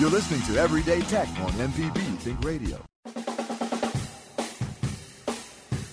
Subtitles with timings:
[0.00, 2.78] You're listening to Everyday Tech on MPB Think Radio.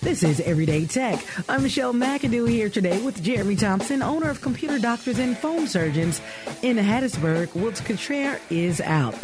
[0.02, 1.24] This is Everyday Tech.
[1.48, 6.20] I'm Michelle McAdoo here today with Jeremy Thompson, owner of Computer Doctors and Phone Surgeons
[6.60, 7.54] in Hattiesburg.
[7.54, 9.14] Wilts Cottrell is out.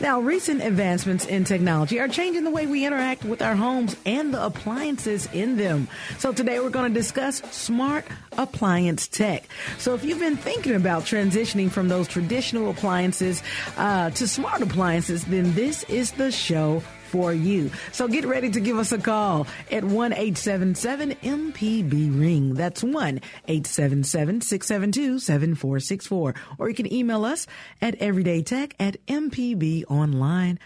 [0.00, 4.32] Now, recent advancements in technology are changing the way we interact with our homes and
[4.32, 5.88] the appliances in them.
[6.18, 8.04] So today we're going to discuss smart
[8.38, 9.48] appliance tech.
[9.78, 13.42] So if you've been thinking about transitioning from those traditional appliances
[13.76, 17.70] uh, to smart appliances, then this is the show for you.
[17.92, 22.54] So get ready to give us a call at 1 877 MPB Ring.
[22.54, 26.34] That's 1 877 672 7464.
[26.58, 27.46] Or you can email us
[27.82, 30.58] at everydaytech at mpbonline.org.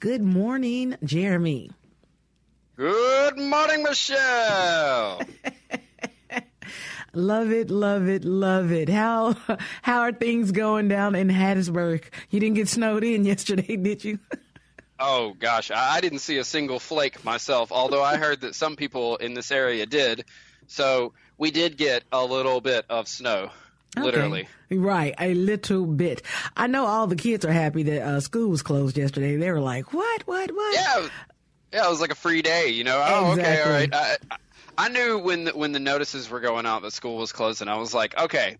[0.00, 1.70] Good morning, Jeremy.
[2.76, 5.20] Good morning, Michelle.
[7.16, 8.90] Love it, love it, love it.
[8.90, 9.34] How
[9.80, 12.04] how are things going down in Hattiesburg?
[12.28, 14.18] You didn't get snowed in yesterday, did you?
[14.98, 19.16] Oh gosh, I didn't see a single flake myself, although I heard that some people
[19.16, 20.24] in this area did.
[20.68, 23.50] So we did get a little bit of snow,
[23.96, 24.48] literally.
[24.70, 26.22] Right, a little bit.
[26.56, 29.36] I know all the kids are happy that uh, school was closed yesterday.
[29.36, 30.26] They were like, "What?
[30.26, 30.50] What?
[30.50, 31.08] What?" Yeah,
[31.72, 33.02] yeah, it was like a free day, you know.
[33.06, 33.42] Oh, exactly.
[33.44, 34.18] okay, all right.
[34.30, 34.36] I,
[34.78, 37.70] I knew when the, when the notices were going out that school was closed, and
[37.70, 38.56] I was like, okay,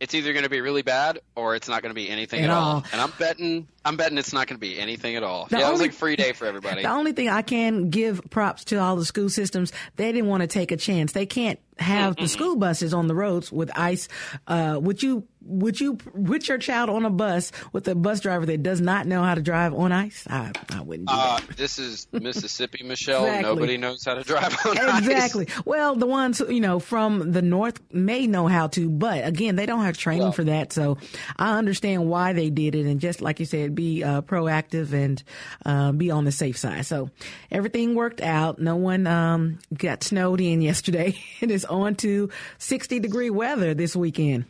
[0.00, 2.50] it's either going to be really bad or it's not going to be anything At
[2.50, 2.84] at, all.
[2.92, 5.46] And I'm betting, I'm betting it's not going to be anything at all.
[5.50, 6.82] The yeah, it was like a free day for everybody.
[6.82, 10.40] The only thing I can give props to all the school systems, they didn't want
[10.42, 11.12] to take a chance.
[11.12, 14.06] They can't have the school buses on the roads with ice.
[14.46, 18.46] Uh, would you would you put your child on a bus with a bus driver
[18.46, 20.24] that does not know how to drive on ice?
[20.30, 21.56] I, I wouldn't do Uh, that.
[21.56, 23.24] this is Mississippi, Michelle.
[23.26, 23.42] Exactly.
[23.54, 24.98] Nobody knows how to drive on ice.
[25.06, 25.48] Exactly.
[25.66, 29.66] Well, the ones you know from the north may know how to, but again, they
[29.66, 30.72] don't have training Well- for that.
[30.72, 30.96] So
[31.36, 35.22] I understand why they did it, and just like you said, be uh, proactive and
[35.66, 36.86] uh, be on the safe side.
[36.86, 37.10] So
[37.50, 38.58] everything worked out.
[38.58, 41.14] No one um, got snowed in yesterday.
[41.40, 44.44] it is on to sixty degree weather this weekend,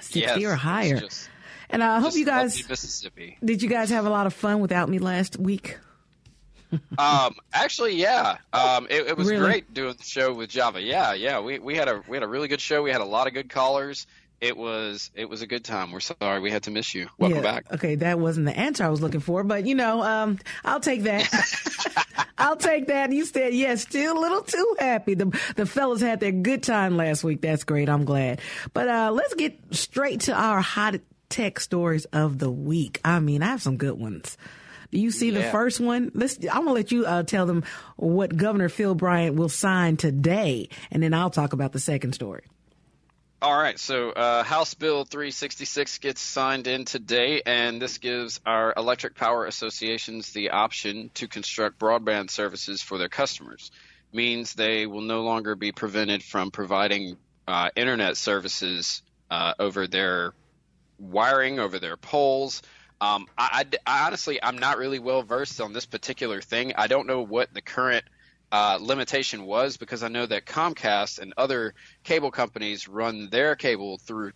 [0.00, 1.00] sixty Yes, or higher.
[1.00, 1.28] just-
[1.72, 3.38] and I hope you guys Mississippi.
[3.44, 3.62] did.
[3.62, 5.78] You guys have a lot of fun without me last week.
[6.98, 8.36] Um, actually, yeah.
[8.52, 9.44] Um, it, it was Really?
[9.44, 10.80] great doing the show with Java.
[10.80, 11.40] Yeah, yeah.
[11.40, 12.82] We we had a we had a really good show.
[12.82, 14.06] We had a lot of good callers.
[14.40, 15.92] It was it was a good time.
[15.92, 17.08] We're sorry we had to miss you.
[17.18, 17.72] Welcome Yeah, back.
[17.74, 21.02] Okay, that wasn't the answer I was looking for, but you know, um, I'll take
[21.02, 21.28] that.
[22.38, 23.12] I'll take that.
[23.12, 25.12] You said yes, still a little too happy.
[25.12, 25.26] The
[25.56, 27.42] the fellas had their good time last week.
[27.42, 27.90] That's great.
[27.90, 28.40] I'm glad.
[28.72, 30.94] But uh, let's get straight to our hot
[31.28, 32.98] tech stories of the week.
[33.04, 34.38] I mean, I have some good ones.
[34.90, 36.10] Do you see the first one?
[36.14, 36.38] Let's.
[36.38, 37.62] I'm gonna let you uh, tell them
[37.96, 42.42] what Governor Phil Bryant will sign today, and then I'll talk about the second story.
[43.42, 48.74] All right, so uh, House Bill 366 gets signed in today, and this gives our
[48.76, 53.70] electric power associations the option to construct broadband services for their customers.
[54.12, 57.16] Means they will no longer be prevented from providing
[57.48, 60.34] uh, internet services uh, over their
[60.98, 62.60] wiring over their poles.
[63.00, 66.74] Um, I, I, I, honestly, I'm not really well versed on this particular thing.
[66.76, 68.04] I don't know what the current
[68.52, 73.98] uh, limitation was because I know that Comcast and other cable companies run their cable
[73.98, 74.32] through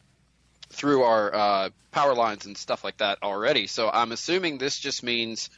[0.71, 3.67] through our uh, power lines and stuff like that already.
[3.67, 5.51] So I'm assuming this just means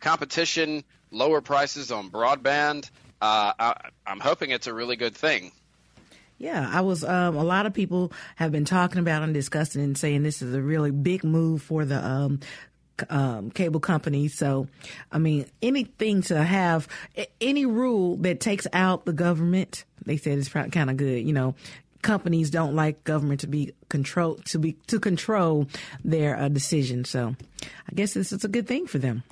[0.00, 2.90] competition, lower prices on broadband.
[3.20, 3.74] Uh, I,
[4.06, 5.52] I'm hoping it's a really good thing.
[6.38, 7.04] Yeah, I was.
[7.04, 10.52] Um, a lot of people have been talking about and discussing and saying this is
[10.52, 12.40] a really big move for the um,
[13.10, 14.34] um, cable companies.
[14.36, 14.68] So,
[15.10, 16.88] I mean, anything to have
[17.40, 21.26] any rule that takes out the government, they said is kind of good.
[21.26, 21.54] You know,
[22.02, 25.66] companies don't like government to be control to be to control
[26.04, 27.10] their uh, decisions.
[27.10, 29.22] So, I guess this is a good thing for them.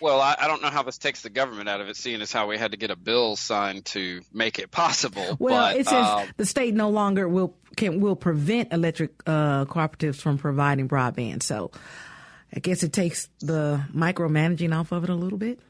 [0.00, 2.32] Well, I, I, don't know how this takes the government out of it, seeing as
[2.32, 5.36] how we had to get a bill signed to make it possible.
[5.38, 9.64] Well, but, it says um, the state no longer will can will prevent electric uh,
[9.66, 11.42] cooperatives from providing broadband.
[11.42, 11.70] So,
[12.54, 15.60] I guess it takes the micromanaging off of it a little bit.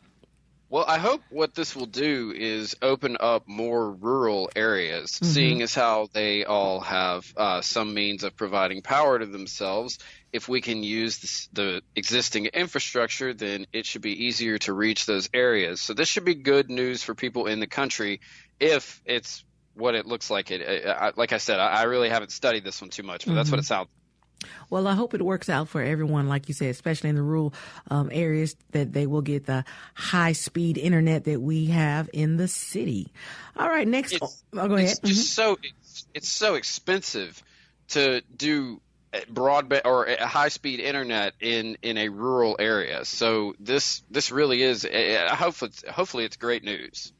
[0.68, 5.26] Well, I hope what this will do is open up more rural areas, mm-hmm.
[5.26, 9.98] seeing as how they all have uh, some means of providing power to themselves.
[10.32, 15.06] If we can use this, the existing infrastructure, then it should be easier to reach
[15.06, 15.80] those areas.
[15.80, 18.20] So this should be good news for people in the country
[18.58, 19.44] if it's
[19.74, 20.50] what it looks like.
[20.50, 23.30] It, I, like I said, I, I, really haven't studied this one too much, but
[23.30, 23.36] mm-hmm.
[23.36, 23.88] that's what it sounds.
[24.70, 27.54] Well, I hope it works out for everyone, like you said, especially in the rural
[27.90, 29.64] um, areas, that they will get the
[29.94, 33.12] high speed internet that we have in the city.
[33.56, 34.12] All right, next.
[34.12, 34.90] It's, oh, go ahead.
[34.90, 35.52] It's just mm-hmm.
[35.52, 37.42] so it's, it's so expensive
[37.88, 38.80] to do
[39.32, 43.04] broadband or a high speed internet in in a rural area.
[43.04, 44.86] So this this really is.
[45.30, 47.12] Hopefully, hopefully it's great news.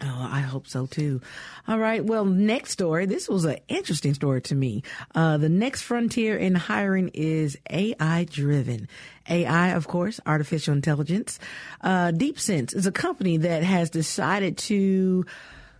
[0.00, 1.20] Oh, I hope so too.
[1.66, 2.04] All right.
[2.04, 3.06] Well, next story.
[3.06, 4.84] This was an interesting story to me.
[5.14, 8.88] Uh, the next frontier in hiring is AI driven.
[9.28, 11.40] AI, of course, artificial intelligence.
[11.80, 15.26] Uh, DeepSense is a company that has decided to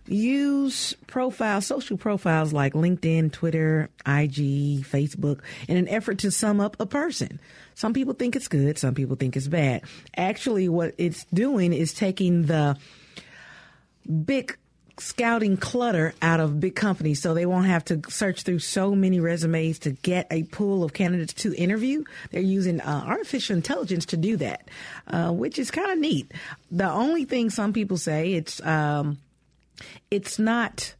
[0.05, 6.75] use profiles, social profiles like LinkedIn, Twitter, IG, Facebook in an effort to sum up
[6.79, 7.39] a person.
[7.75, 8.77] Some people think it's good.
[8.77, 9.83] Some people think it's bad.
[10.17, 12.77] Actually, what it's doing is taking the
[14.25, 14.57] big
[14.99, 19.19] scouting clutter out of big companies so they won't have to search through so many
[19.19, 22.03] resumes to get a pool of candidates to interview.
[22.31, 24.67] They're using uh, artificial intelligence to do that,
[25.07, 26.31] uh, which is kind of neat.
[26.71, 29.17] The only thing some people say it's um,
[30.11, 30.93] it's not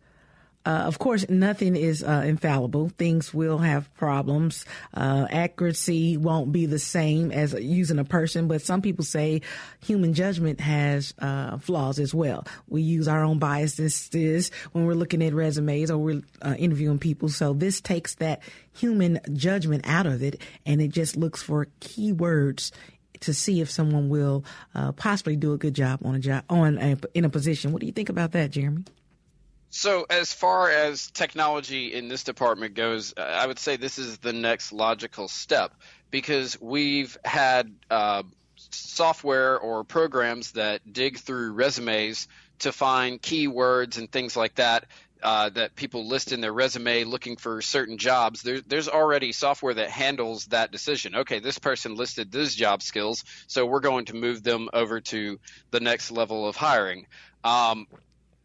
[0.65, 2.89] uh, of course, nothing is uh, infallible.
[2.97, 4.65] Things will have problems.
[4.93, 9.41] Uh, accuracy won't be the same as using a person, but some people say
[9.81, 12.45] human judgment has uh, flaws as well.
[12.67, 17.29] We use our own biases when we're looking at resumes or we're uh, interviewing people.
[17.29, 18.41] So this takes that
[18.77, 22.71] human judgment out of it, and it just looks for keywords
[23.21, 24.43] to see if someone will
[24.75, 27.71] uh, possibly do a good job on a job on a, in a position.
[27.71, 28.83] What do you think about that, Jeremy?
[29.71, 34.33] So, as far as technology in this department goes, I would say this is the
[34.33, 35.73] next logical step
[36.09, 38.23] because we've had uh,
[38.71, 42.27] software or programs that dig through resumes
[42.59, 44.85] to find keywords and things like that
[45.21, 48.41] uh, that people list in their resume looking for certain jobs.
[48.41, 51.15] There, there's already software that handles that decision.
[51.15, 55.39] Okay, this person listed these job skills, so we're going to move them over to
[55.71, 57.05] the next level of hiring.
[57.43, 57.87] Um,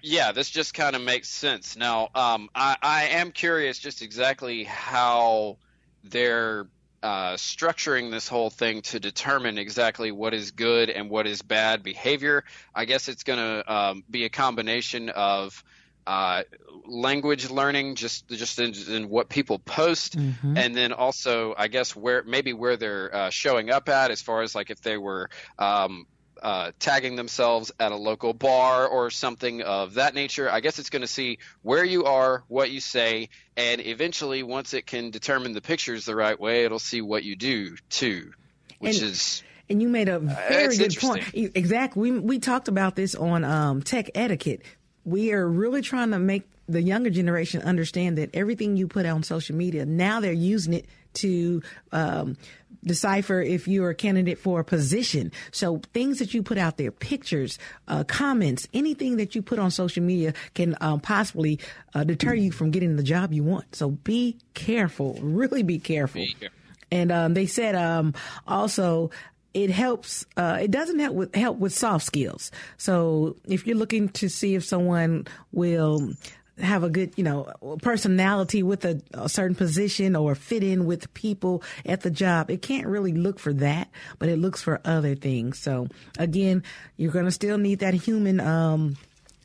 [0.04, 1.76] yeah, this just kind of makes sense.
[1.76, 5.56] Now, um, I, I, am curious just exactly how
[6.04, 6.66] they're
[7.02, 11.82] uh, structuring this whole thing to determine exactly what is good and what is bad
[11.82, 12.44] behavior.
[12.75, 15.64] I guess it's going to um, be a combination of
[16.06, 16.42] uh,
[16.87, 20.56] language learning, just just in, in what people post, mm-hmm.
[20.58, 24.42] and then also I guess where maybe where they're uh, showing up at, as far
[24.42, 26.06] as like if they were um,
[26.45, 30.51] uh, tagging themselves at a local bar or something of that nature.
[30.51, 34.75] I guess it's going to see where you are, what you say, and eventually, once
[34.75, 38.33] it can determine the pictures the right way, it'll see what you do too,
[38.79, 39.43] which and, is.
[39.71, 41.25] And you made a very uh, good point.
[41.33, 42.11] Exactly.
[42.11, 44.61] We we talked about this on um, tech etiquette.
[45.07, 49.17] We are really trying to make the younger generation understand that everything you put out
[49.17, 52.37] on social media now they're using it to um,
[52.85, 55.33] decipher if you're a candidate for a position.
[55.50, 59.71] So things that you put out there, pictures, uh, comments, anything that you put on
[59.71, 61.61] social media can um, possibly
[61.95, 63.75] uh, deter you from getting the job you want.
[63.75, 66.21] So be careful, really be careful.
[66.23, 66.59] Be careful.
[66.91, 68.14] And um, they said um,
[68.47, 69.11] also
[69.53, 70.26] it helps.
[70.37, 72.50] Uh, it doesn't help with help with soft skills.
[72.76, 76.12] So if you're looking to see if someone will
[76.58, 81.12] have a good, you know, personality with a, a, certain position or fit in with
[81.14, 82.50] people at the job.
[82.50, 85.58] It can't really look for that, but it looks for other things.
[85.58, 86.62] So again,
[86.96, 88.96] you're going to still need that human, um,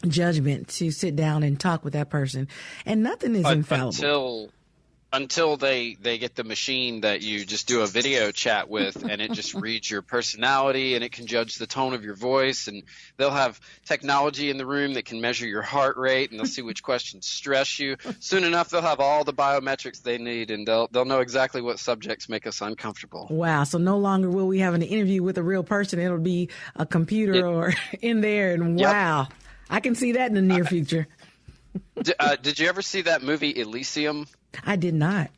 [0.07, 2.47] judgment to sit down and talk with that person.
[2.85, 3.89] And nothing is infallible.
[3.89, 4.49] Until
[5.11, 9.21] until they they get the machine that you just do a video chat with and
[9.21, 12.83] it just reads your personality and it can judge the tone of your voice and
[13.17, 16.61] they'll have technology in the room that can measure your heart rate and they'll see
[16.61, 17.97] which questions stress you.
[18.19, 21.79] Soon enough they'll have all the biometrics they need and they'll they'll know exactly what
[21.79, 23.27] subjects make us uncomfortable.
[23.29, 25.99] Wow so no longer will we have an interview with a real person.
[25.99, 28.93] It'll be a computer it, or in there and yep.
[28.93, 29.27] wow
[29.69, 31.07] i can see that in the near future.
[32.19, 34.27] uh, did you ever see that movie elysium
[34.65, 35.29] I did not.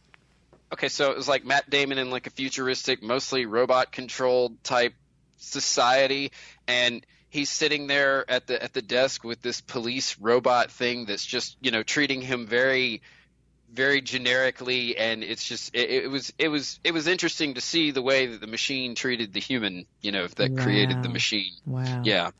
[0.73, 4.93] Okay, so it was like Matt Damon in like a futuristic, mostly robot controlled type
[5.37, 6.31] society,
[6.67, 11.25] and he's sitting there at the at the desk with this police robot thing that's
[11.25, 13.01] just you know treating him very
[13.73, 17.91] very generically and it's just it, it, was it was it was interesting to see
[17.91, 20.63] the way that the machine treated the human you know that wow.
[20.63, 21.53] created the machine.
[21.65, 22.01] Wow.
[22.05, 22.31] Yeah.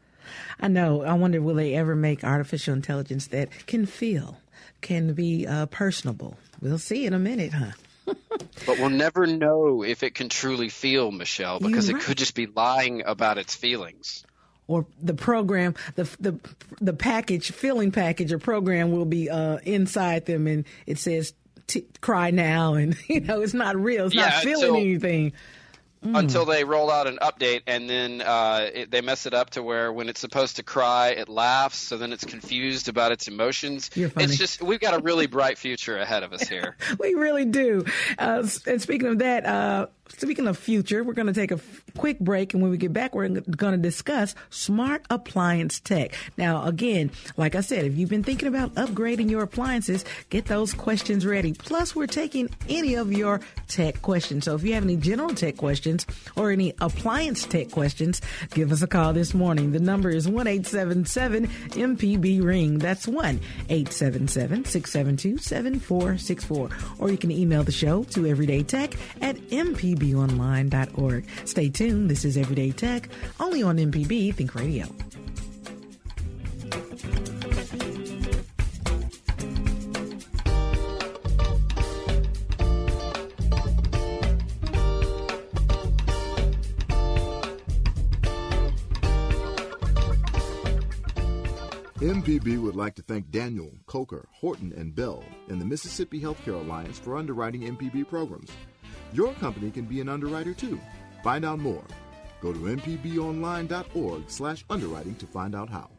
[0.60, 1.02] I know.
[1.04, 4.38] I wonder will they ever make artificial intelligence that can feel
[4.82, 7.72] can be uh, personable We'll see in a minute, huh?
[8.06, 12.46] but we'll never know if it can truly feel, Michelle, because it could just be
[12.48, 14.24] lying about its feelings.
[14.68, 16.40] Or the program, the the
[16.80, 21.34] the package, filling package or program will be uh, inside them, and it says
[21.68, 24.06] t- "cry now," and you know it's not real.
[24.06, 25.34] It's yeah, not feeling until, anything.
[26.04, 26.18] Mm.
[26.18, 29.62] Until they roll out an update and then uh, it, they mess it up to
[29.62, 31.78] where when it's supposed to cry, it laughs.
[31.78, 33.92] So then it's confused about its emotions.
[33.94, 34.26] You're funny.
[34.26, 36.76] It's just we've got a really bright future ahead of us here.
[37.00, 37.86] we really do.
[38.18, 39.88] Uh, and speaking of that, uh,
[40.18, 42.94] Speaking of future, we're going to take a f- quick break, and when we get
[42.94, 46.14] back, we're going to discuss smart appliance tech.
[46.38, 50.74] Now, again, like I said, if you've been thinking about upgrading your appliances, get those
[50.74, 51.54] questions ready.
[51.54, 54.46] Plus, we're taking any of your tech questions.
[54.46, 58.82] So if you have any general tech questions or any appliance tech questions, give us
[58.82, 59.72] a call this morning.
[59.72, 62.78] The number is one eight seven seven MPB ring.
[62.78, 63.40] That's one
[63.70, 66.70] eight seven seven six seven two seven four six four.
[67.00, 71.26] Or you can email the show to everydaytech at MPB mpbonline.org.
[71.46, 72.10] Stay tuned.
[72.10, 74.88] This is Everyday Tech, only on MPB Think Radio.
[92.02, 96.98] MPB would like to thank Daniel, Coker, Horton, and Bell and the Mississippi Healthcare Alliance
[96.98, 98.50] for underwriting MPB programs.
[99.14, 100.80] Your company can be an underwriter too.
[101.24, 101.84] Find out more.
[102.42, 105.90] Go to mpbonline.org slash underwriting to find out how.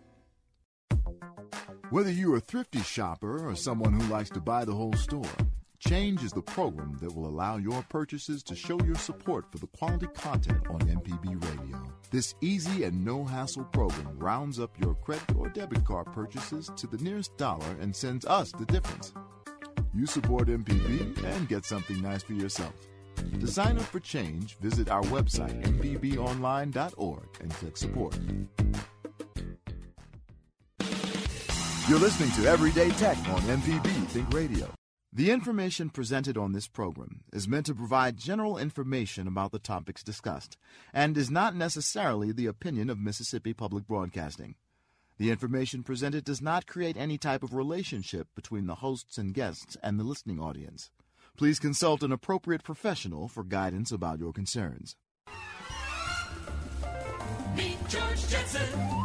[1.90, 5.30] Whether you're a thrifty shopper or someone who likes to buy the whole store,
[5.88, 9.66] Change is the program that will allow your purchases to show your support for the
[9.66, 11.82] quality content on MPB Radio.
[12.12, 16.86] This easy and no hassle program rounds up your credit or debit card purchases to
[16.86, 19.12] the nearest dollar and sends us the difference.
[19.92, 22.74] You support MPB and get something nice for yourself.
[23.40, 28.18] To sign up for change, visit our website, mpbonline.org, and click support.
[31.88, 34.70] You're listening to Everyday Tech on MPB Think Radio.
[35.12, 40.02] The information presented on this program is meant to provide general information about the topics
[40.02, 40.56] discussed
[40.94, 44.54] and is not necessarily the opinion of Mississippi Public Broadcasting.
[45.18, 49.76] The information presented does not create any type of relationship between the hosts and guests
[49.82, 50.90] and the listening audience.
[51.36, 54.96] Please consult an appropriate professional for guidance about your concerns.
[57.56, 59.01] Meet George Jetson.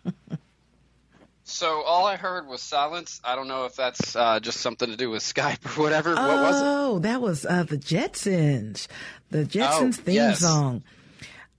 [1.51, 3.23] So all I heard was silence.
[3.25, 6.15] I don't know if that's uh, just something to do with Skype or whatever.
[6.15, 6.65] What was it?
[6.67, 8.87] Oh, that was uh, the Jetsons,
[9.31, 10.41] the Jetsons Oh, theme yes.
[10.41, 10.83] song.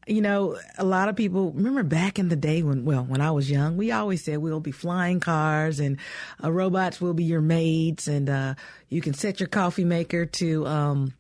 [0.05, 3.31] You know, a lot of people remember back in the day when, well, when I
[3.31, 5.97] was young, we always said we'll be flying cars and
[6.43, 8.53] uh, robots will be your maids, and uh,
[8.89, 11.13] you can set your coffee maker to um,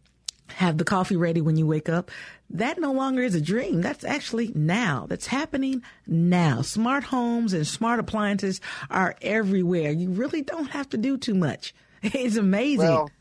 [0.47, 2.11] have the coffee ready when you wake up.
[2.51, 3.81] That no longer is a dream.
[3.81, 5.05] That's actually now.
[5.07, 6.61] That's happening now.
[6.63, 9.91] Smart homes and smart appliances are everywhere.
[9.91, 11.73] You really don't have to do too much.
[12.01, 12.79] It's amazing.
[12.87, 13.11] Well,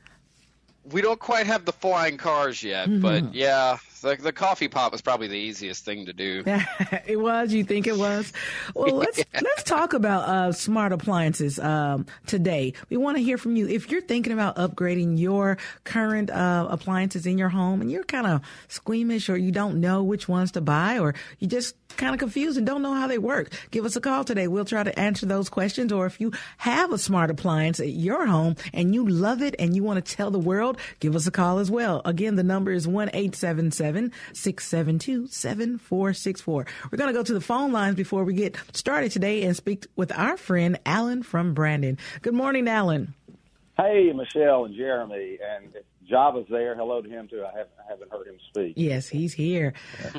[0.92, 3.00] we don't quite have the flying cars yet, Mm-hmm.
[3.02, 6.42] but yeah, the, the coffee pot was probably the easiest thing to do.
[7.06, 7.52] it was.
[7.52, 8.32] You think it was?
[8.74, 12.74] Well, let's let's talk about uh, smart appliances um, today.
[12.90, 13.68] We want to hear from you.
[13.68, 18.26] If you're thinking about upgrading your current uh, appliances in your home, and you're kind
[18.26, 22.18] of squeamish, or you don't know which ones to buy, or you just kind of
[22.18, 24.48] confused and don't know how they work, give us a call today.
[24.48, 25.92] We'll try to answer those questions.
[25.92, 29.76] Or if you have a smart appliance at your home and you love it and
[29.76, 32.00] you want to tell the world, give us a call as well.
[32.06, 36.64] Again, the number is one eight seven seven six seven two seven four six four.
[36.90, 39.86] We're going to go to the phone lines before we get started today and speak
[39.96, 41.98] with our friend Alan from Brandon.
[42.22, 43.14] Good morning, Alan.
[43.76, 45.72] Hey, Michelle and Jeremy, and
[46.08, 46.74] Java's there.
[46.74, 47.44] Hello to him too.
[47.44, 48.74] I haven't, I haven't heard him speak.
[48.76, 49.74] Yes, he's here.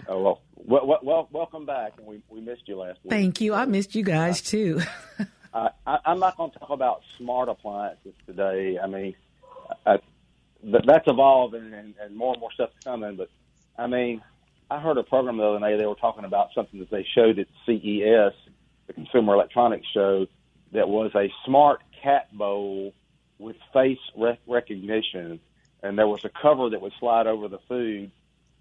[0.07, 3.11] Oh, well, well, well, welcome back, and we, we missed you last week.
[3.11, 3.53] Thank you.
[3.53, 4.81] I missed you guys too.
[5.51, 8.77] Uh, I, I'm not going to talk about smart appliances today.
[8.81, 9.15] I mean,
[9.85, 9.97] I,
[10.61, 13.15] th- that's evolving, and, and more and more stuff's coming.
[13.15, 13.29] But
[13.77, 14.21] I mean,
[14.69, 15.75] I heard a program the other day.
[15.77, 18.33] They were talking about something that they showed at CES,
[18.87, 20.27] the Consumer Electronics Show,
[20.71, 22.93] that was a smart cat bowl
[23.39, 25.39] with face rec- recognition,
[25.83, 28.11] and there was a cover that would slide over the food,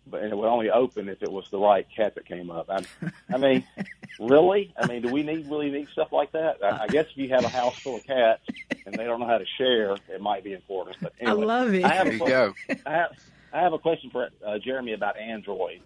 [0.07, 2.71] but and it would only open if it was the right cat that came up.
[2.71, 2.85] I,
[3.33, 3.65] I mean,
[4.21, 4.73] really?
[4.77, 6.59] I mean, do we need really need stuff like that?
[6.63, 8.43] I, I guess if you have a house full of cats
[8.87, 10.97] and they don't know how to share, it might be important.
[11.01, 11.85] But anyway, I love it.
[11.85, 12.55] I have There a you go.
[12.87, 13.11] I have,
[13.53, 15.81] I have a question for uh, Jeremy about Android.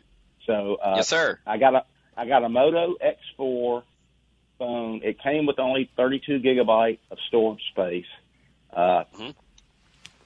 [0.47, 1.39] So, uh, Yes, sir.
[1.47, 1.85] I got a
[2.17, 2.95] I got a Moto
[3.39, 3.83] X4
[4.59, 5.01] phone.
[5.03, 8.05] It came with only 32 gigabyte of storage space,
[8.73, 9.35] uh, Mhm.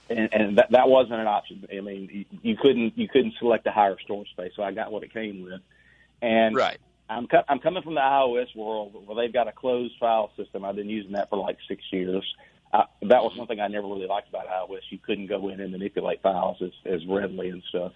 [0.09, 1.67] And, and that that wasn't an option.
[1.73, 4.93] I mean, you, you couldn't you couldn't select a higher storage space, so I got
[4.93, 5.61] what it came with.
[6.23, 6.79] And Right.
[7.09, 10.65] I'm co- I'm coming from the iOS world where they've got a closed file system.
[10.65, 12.25] I've been using that for like six years.
[12.73, 14.81] Uh, that was one thing I never really liked about iOS.
[14.91, 17.93] You couldn't go in and manipulate files as, as readily and stuff.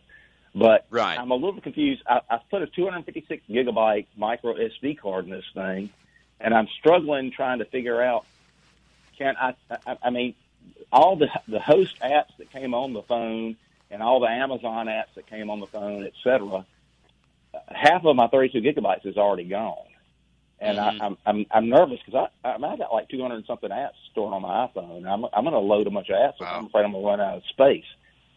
[0.54, 1.18] But Right.
[1.18, 2.02] I'm a little confused.
[2.08, 5.90] I, I've put a 256 gigabyte micro SD card in this thing,
[6.40, 8.26] and I'm struggling trying to figure out
[9.18, 9.54] can I?
[9.86, 10.34] I, I mean,
[10.92, 13.56] all the the host apps that came on the phone
[13.90, 16.64] and all the Amazon apps that came on the phone, et cetera.
[17.68, 19.76] Half of my 32 gigabytes is already gone,
[20.60, 21.00] and Mhm.
[21.00, 23.70] I, I'm I'm I'm nervous because I I, mean, I got like 200 and something
[23.70, 25.04] apps stored on my iPhone.
[25.06, 26.40] I'm I'm going to load a bunch of apps.
[26.40, 26.58] Wow.
[26.58, 27.84] I'm afraid I'm going to run out of space.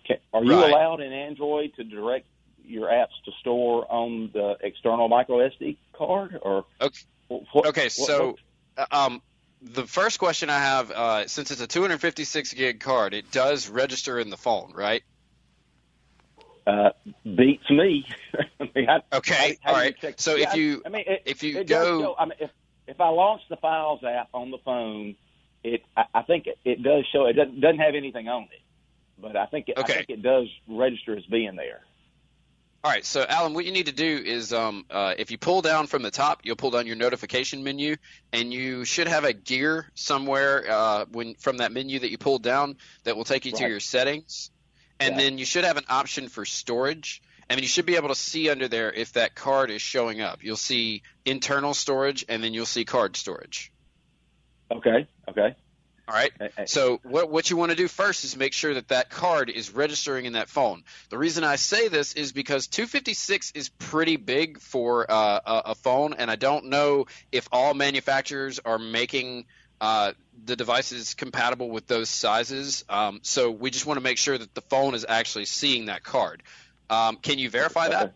[0.05, 0.71] Can, are you Right.
[0.71, 2.25] allowed in Android to direct
[2.65, 6.65] your apps to store on the external micro SD card or?
[6.81, 6.99] Okay.
[7.27, 8.35] What, Okay, what- so
[8.77, 9.21] uh, um,
[9.63, 14.19] the first question I have, uh, since it's a 256 gig card, it does register
[14.19, 15.03] in the phone, right?
[16.65, 16.91] uh,
[17.25, 18.05] beats me.
[18.59, 19.95] I mean, I, Okay, how all right.
[19.99, 22.51] check- So yeah, if you I mean, it, if you go- show, I mean, if
[22.87, 25.15] if I launch the Files app on the phone,
[25.63, 27.25] it I, I think it, it does show.
[27.25, 28.61] It doesn't doesn't have anything on it,
[29.21, 29.93] but I think it, Okay.
[29.93, 31.81] I think it does register as being there.
[32.85, 35.61] All right, so Alan, what you need to do is, um, uh, if you pull
[35.61, 37.95] down from the top, you'll pull down your notification menu,
[38.33, 42.43] and you should have a gear somewhere uh, when from that menu that you pulled
[42.43, 44.51] down that will take you to your settings,
[44.99, 45.21] and Yeah.
[45.21, 48.49] then you should have an option for storage, and you should be able to see
[48.49, 50.43] under there if that card is showing up.
[50.43, 53.71] You'll see internal storage, and then you'll see card storage.
[54.69, 55.07] Okay.
[55.29, 55.55] Okay.
[56.07, 56.31] All right.
[56.65, 59.71] So what what you want to do first is make sure that that card is
[59.71, 60.83] registering in that phone.
[61.09, 65.75] The reason I say this is because 256 is pretty big for uh, a, a
[65.75, 69.45] phone, and I don't know if all manufacturers are making
[69.79, 70.11] uh,
[70.45, 72.83] the devices compatible with those sizes.
[72.89, 76.03] Um, so we just want to make sure that the phone is actually seeing that
[76.03, 76.43] card.
[76.89, 78.13] Um, can you verify that?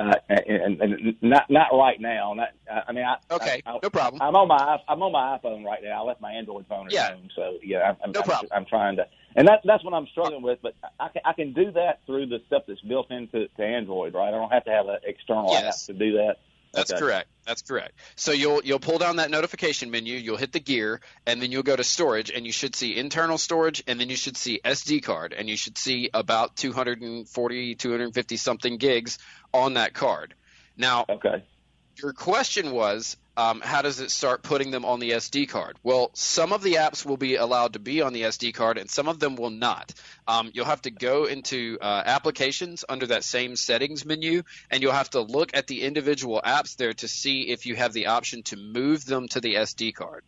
[0.00, 2.34] Uh, and, and not not right now.
[2.34, 2.48] Not,
[2.88, 4.20] I mean, I, Okay, I, I, no problem.
[4.20, 6.02] I'm on my I'm on my iPhone right now.
[6.02, 7.12] I left my Android phone at Yeah.
[7.14, 8.50] home, so yeah, I'm, I'm, No I'm, problem.
[8.52, 10.58] I'm trying to, and that's that's what I'm struggling with.
[10.62, 14.14] But I can I can do that through the stuff that's built into to Android,
[14.14, 14.28] right?
[14.28, 15.66] I don't have to have an external Yes.
[15.68, 16.36] app to do that.
[16.72, 17.00] That's Okay.
[17.00, 17.28] correct.
[17.46, 17.92] That's correct.
[18.16, 21.62] So you'll you'll pull down that notification menu, you'll hit the gear, and then you'll
[21.64, 25.02] go to storage, and you should see internal storage, and then you should see SD
[25.02, 29.18] card, and you should see about 240, 250 something gigs
[29.52, 30.34] on that card.
[30.76, 31.44] Now, Okay.
[32.00, 35.78] your question was, um, how does it start putting them on the SD card?
[35.82, 38.90] Well, some of the apps will be allowed to be on the SD card, and
[38.90, 39.94] some of them will not.
[40.28, 44.92] Um, you'll have to go into uh, applications under that same settings menu, and you'll
[44.92, 48.42] have to look at the individual apps there to see if you have the option
[48.44, 50.24] to move them to the SD card.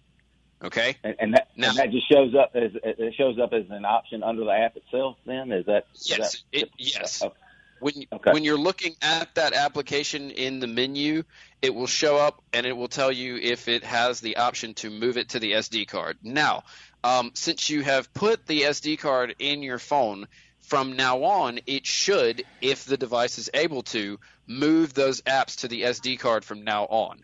[0.62, 3.64] Okay, and, and that now, and that just shows up as it shows up as
[3.68, 5.18] an option under the app itself.
[5.26, 7.22] Then is that yes, is that, it, yes.
[7.22, 7.34] Okay.
[7.80, 8.32] When okay.
[8.32, 11.24] when you're looking at that application in the menu,
[11.64, 14.90] it will show up and it will tell you if it has the option to
[14.90, 16.18] move it to the SD card.
[16.22, 16.64] Now,
[17.02, 20.26] um, since you have put the SD card in your phone,
[20.60, 25.68] from now on, it should, if the device is able to, move those apps to
[25.68, 27.20] the SD card from now on.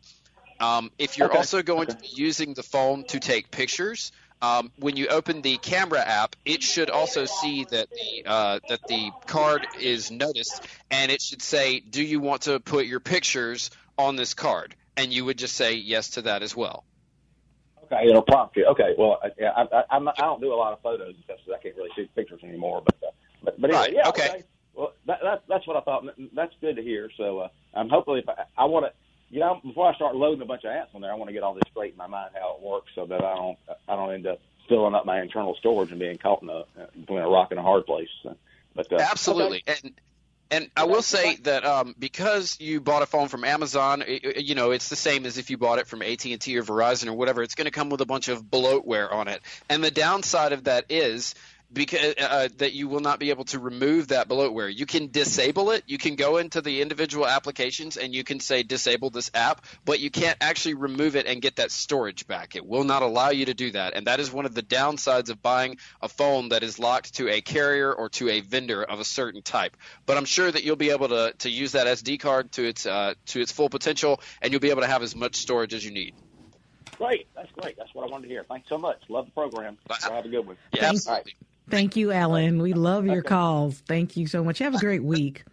[0.58, 1.36] Um, if you're okay.
[1.36, 1.92] also going okay.
[1.92, 4.10] to be using the phone to take pictures,
[4.42, 8.80] um, when you open the camera app, it should also see that the uh, that
[8.88, 13.70] the card is noticed, and it should say, "Do you want to put your pictures
[14.00, 16.84] on this card?" And you would just say yes to that as well.
[17.84, 18.66] Okay, it'll prompt you.
[18.66, 21.62] Okay, well, yeah, I, I, I'm, I don't do a lot of photos because I
[21.62, 22.82] can't really shoot pictures anymore.
[22.84, 23.10] But uh,
[23.42, 23.94] but, but anyway, right.
[23.94, 24.28] yeah, okay.
[24.28, 24.44] okay.
[24.74, 26.04] Well, that, that, that's what I thought.
[26.32, 27.10] That's good to hear.
[27.16, 28.92] So uh, I'm hopefully if I, I want to
[29.30, 31.32] you know, before I start loading a bunch of apps on there, I want to
[31.32, 33.58] get all this straight in my mind how it works, so that I don't
[33.88, 36.64] I don't end up filling up my internal storage and being caught in a
[36.98, 38.08] between a rock and a hard place.
[38.74, 39.78] But uh, absolutely, okay.
[39.84, 39.92] and
[40.50, 44.54] and I will say that um, because you bought a phone from Amazon, it, you
[44.54, 47.08] know it's the same as if you bought it from AT and T or Verizon
[47.08, 47.42] or whatever.
[47.42, 50.64] It's going to come with a bunch of bloatware on it, and the downside of
[50.64, 51.34] that is
[51.72, 54.74] because uh, uh, that you will not be able to remove that bloatware.
[54.74, 55.84] You can disable it.
[55.86, 60.00] You can go into the individual applications and you can say disable this app, but
[60.00, 62.56] you can't actually remove it and get that storage back.
[62.56, 65.30] It will not allow you to do that, and that is one of the downsides
[65.30, 69.00] of buying a phone that is locked to a carrier or to a vendor of
[69.00, 69.76] a certain type.
[70.06, 72.86] But I'm sure that you'll be able to to use that SD card to its
[72.86, 75.84] uh, to its full potential, and you'll be able to have as much storage as
[75.84, 76.14] you need.
[76.96, 77.76] Great, that's great.
[77.78, 78.44] That's what I wanted to hear.
[78.44, 78.98] Thanks so much.
[79.08, 79.78] Love the program.
[79.88, 80.56] have a good one.
[80.72, 81.34] Yeah, absolutely.
[81.70, 82.60] Thank you, Alan.
[82.60, 83.78] We love your calls.
[83.86, 84.58] Thank you so much.
[84.58, 85.44] Have a great week.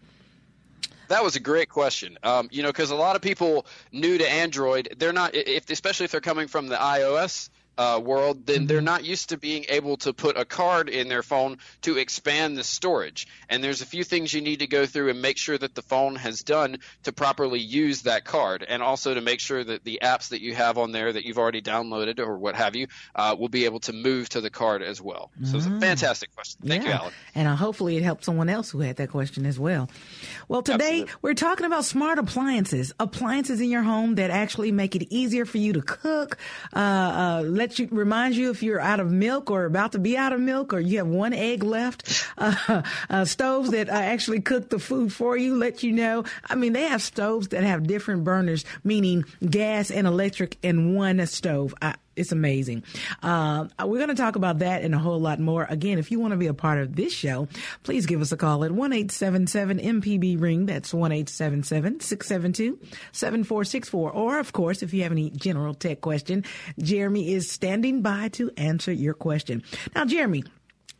[1.09, 2.17] That was a great question.
[2.23, 6.03] Um, you know, because a lot of people new to Android, they're not, if especially
[6.03, 8.85] if they're coming from the iOS uh, world, then they're mm-hmm.
[8.85, 12.63] not used to being able to put a card in their phone to expand the
[12.63, 13.27] storage.
[13.49, 15.81] And there's a few things you need to go through and make sure that the
[15.81, 19.99] phone has done to properly use that card, and also to make sure that the
[20.03, 23.35] apps that you have on there that you've already downloaded or what have you uh,
[23.37, 25.31] will be able to move to the card as well.
[25.43, 25.79] So it's a mm-hmm.
[25.79, 26.61] fantastic question.
[26.65, 26.89] Thank yeah.
[26.89, 27.13] you, Alan.
[27.35, 29.89] And uh, hopefully it helped someone else who had that question as well.
[30.47, 31.13] Well, today Absolutely.
[31.21, 35.57] we're talking about smart appliances, appliances in your home that actually make it easier for
[35.57, 36.37] you to cook,
[36.73, 40.15] uh, uh let you remind you if you're out of milk or about to be
[40.15, 42.25] out of milk or you have one egg left.
[42.39, 46.23] Uh, uh, stoves that uh, actually cook the food for you, let you know.
[46.47, 51.25] I mean, they have stoves that have different burners, meaning gas and electric in one
[51.25, 51.73] stove.
[51.81, 52.83] I, it's amazing.
[53.23, 55.65] Uh, we're going to talk about that and a whole lot more.
[55.69, 57.47] Again, if you want to be a part of this show,
[57.83, 60.65] please give us a call at one eight seven seven MPB ring.
[60.65, 62.79] That's one eight seven seven six seven two
[63.11, 64.11] seven four six four.
[64.11, 66.43] Or, of course, if you have any general tech question,
[66.79, 69.63] Jeremy is standing by to answer your question.
[69.95, 70.43] Now, Jeremy,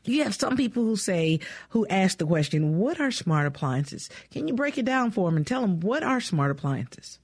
[0.05, 4.09] you have some people who say, who ask the question, what are smart appliances?
[4.31, 7.19] Can you break it down for them and tell them what are smart appliances?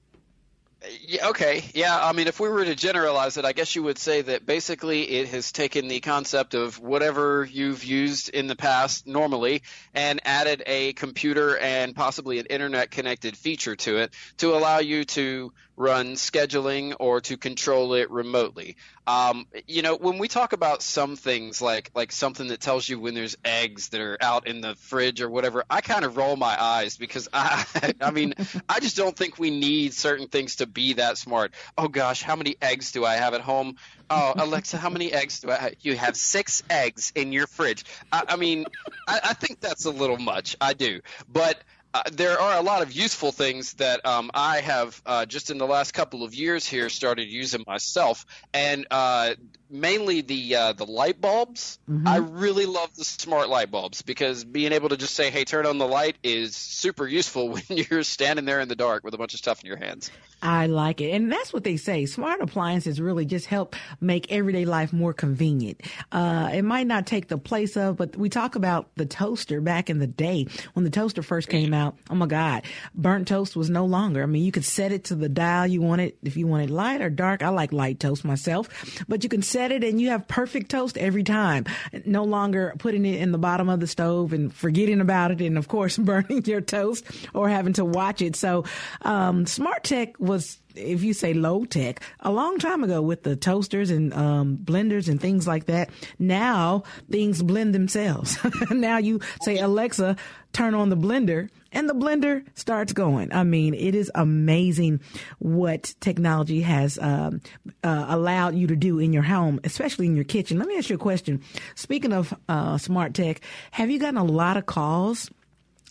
[1.06, 1.64] Yeah, okay.
[1.74, 4.44] Yeah, I mean, if we were to generalize it, I guess you would say that
[4.44, 9.62] basically it has taken the concept of whatever you've used in the past normally
[9.94, 15.04] and added a computer and possibly an internet connected feature to it to allow you
[15.04, 18.76] to run scheduling or to control it remotely.
[19.06, 22.98] Um, you know, when we talk about some things like like something that tells you
[22.98, 26.36] when there's eggs that are out in the fridge or whatever, I kind of roll
[26.36, 27.64] my eyes because I
[28.00, 28.34] I mean,
[28.68, 31.52] I just don't think we need certain things to be that smart.
[31.76, 33.76] Oh gosh, how many eggs do I have at home?
[34.10, 35.74] Oh, Alexa, how many eggs do I have?
[35.80, 37.84] You have six eggs in your fridge.
[38.12, 38.66] I, I mean,
[39.08, 40.56] I, I think that's a little much.
[40.60, 41.00] I do.
[41.30, 41.58] But
[41.94, 45.58] uh, there are a lot of useful things that um, I have uh, just in
[45.58, 49.34] the last couple of years here started using myself, and uh,
[49.74, 51.78] mainly the uh, the light bulbs.
[51.90, 52.08] Mm-hmm.
[52.08, 55.66] I really love the smart light bulbs because being able to just say, "Hey, turn
[55.66, 59.18] on the light," is super useful when you're standing there in the dark with a
[59.18, 60.10] bunch of stuff in your hands.
[60.40, 62.06] I like it, and that's what they say.
[62.06, 65.80] Smart appliances really just help make everyday life more convenient.
[66.12, 69.88] Uh, it might not take the place of, but we talk about the toaster back
[69.90, 71.96] in the day when the toaster first came out.
[72.10, 72.62] Oh my God,
[72.94, 74.22] burnt toast was no longer.
[74.22, 77.00] I mean, you could set it to the dial you wanted if you wanted light
[77.00, 77.42] or dark.
[77.42, 78.68] I like light toast myself,
[79.08, 81.66] but you can set it and you have perfect toast every time.
[82.04, 85.58] No longer putting it in the bottom of the stove and forgetting about it, and
[85.58, 88.36] of course burning your toast or having to watch it.
[88.36, 88.64] So,
[89.02, 93.36] um, smart tech was if you say low tech, a long time ago with the
[93.36, 95.90] toasters and um, blenders and things like that.
[96.18, 98.38] Now things blend themselves.
[98.70, 100.16] now you say, Alexa,
[100.52, 103.32] turn on the blender and the blender starts going.
[103.32, 105.00] I mean, it is amazing
[105.38, 107.40] what technology has um,
[107.82, 110.58] uh, allowed you to do in your home, especially in your kitchen.
[110.58, 111.42] Let me ask you a question.
[111.74, 113.40] Speaking of uh, smart tech,
[113.72, 115.30] have you gotten a lot of calls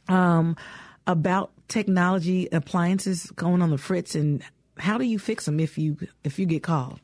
[0.08, 0.56] um,
[1.06, 4.42] about technology appliances going on the fritz, and
[4.78, 7.00] how do you fix them if you if you get called?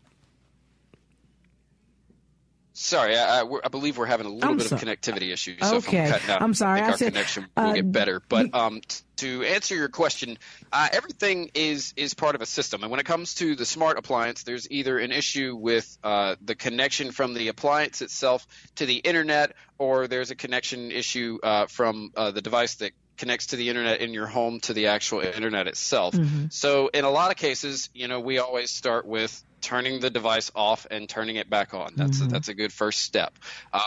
[2.82, 5.60] Sorry, I, I, I, believe we're having a little I'm bit so- of connectivity issues.
[5.68, 5.98] So Okay.
[5.98, 7.92] if I'm cutting out, I'm sorry, I I think our said, connection will uh, get
[7.92, 8.22] better.
[8.30, 10.38] But um, t- to answer your question,
[10.72, 13.98] uh, everything is is part of a system, and when it comes to the smart
[13.98, 18.96] appliance, there's either an issue with uh, the connection from the appliance itself to the
[18.96, 23.70] internet, or there's a connection issue uh, from uh, the device that connects to the
[23.70, 26.16] internet in your home to the actual internet itself.
[26.50, 30.52] So in a lot of cases, you know, we always start with turning the device
[30.56, 31.92] off and turning it back on.
[31.96, 33.38] That's a, that's a good first step.
[33.74, 33.82] Um,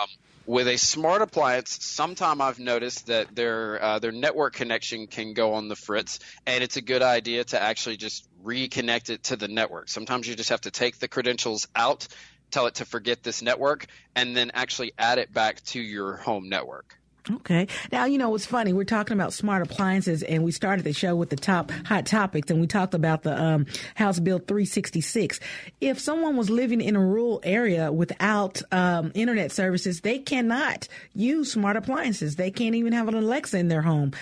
[0.44, 5.54] with a smart appliance, sometime I've noticed that their uh, their network connection can go
[5.54, 9.48] on the fritz, and it's a good idea to actually just reconnect it to the
[9.48, 9.88] network.
[9.88, 12.08] Sometimes you just have to take the credentials out,
[12.50, 16.48] tell it to forget this network, and then actually add it back to your home
[16.48, 16.98] network.
[17.30, 17.68] Okay.
[17.92, 21.14] Now, you know, what's funny, we're talking about smart appliances and we started the show
[21.14, 25.38] with the top hot topics and we talked about the um, House Bill 366.
[25.80, 31.52] If someone was living in a rural area without um, internet services, they cannot use
[31.52, 32.36] smart appliances.
[32.36, 34.12] They can't even have an Alexa in their home.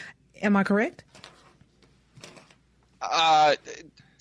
[0.42, 1.04] Am I correct?
[3.00, 3.56] Uh,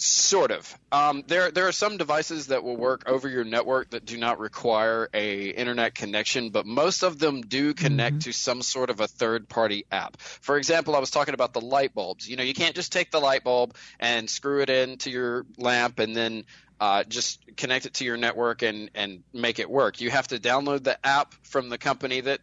[0.02, 0.78] sort of.
[0.92, 4.40] Um, there there are some devices that will work over your network that do not
[4.40, 9.08] require a internet connection, but most of them do connect to some sort of a
[9.08, 10.18] third party app.
[10.20, 12.30] For example, I was talking about the light bulbs.
[12.30, 16.00] You know, you can't just take the light bulb and screw it into your lamp
[16.00, 16.46] and then
[16.80, 20.00] uh, just connect it to your network and, and make it work.
[20.00, 22.40] You have to download the app from the company that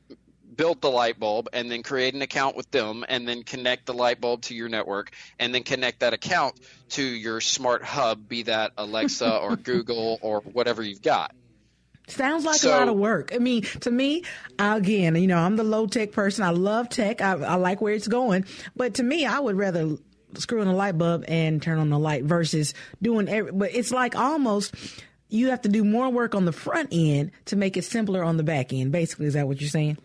[0.57, 3.95] built the light bulb and then create an account with them and then connect the
[3.95, 6.59] light bulb to your network and then connect that account
[6.91, 11.35] to your smart hub, be that Alexa or Google or whatever you've got.
[12.09, 13.33] Sounds like So- a lot of work.
[13.35, 14.23] I mean, to me,
[14.59, 16.45] again, you know, I'm the low tech person.
[16.45, 17.21] I love tech.
[17.21, 18.45] I, I like where it's going.
[18.77, 19.97] But to me, I would rather
[20.35, 23.91] screw in a light bulb and turn on the light versus doing every, but it's
[23.91, 24.75] like almost
[25.29, 28.37] you have to do more work on the front end to make it simpler on
[28.37, 28.93] the back end.
[28.93, 29.99] Basically, is that what you're saying?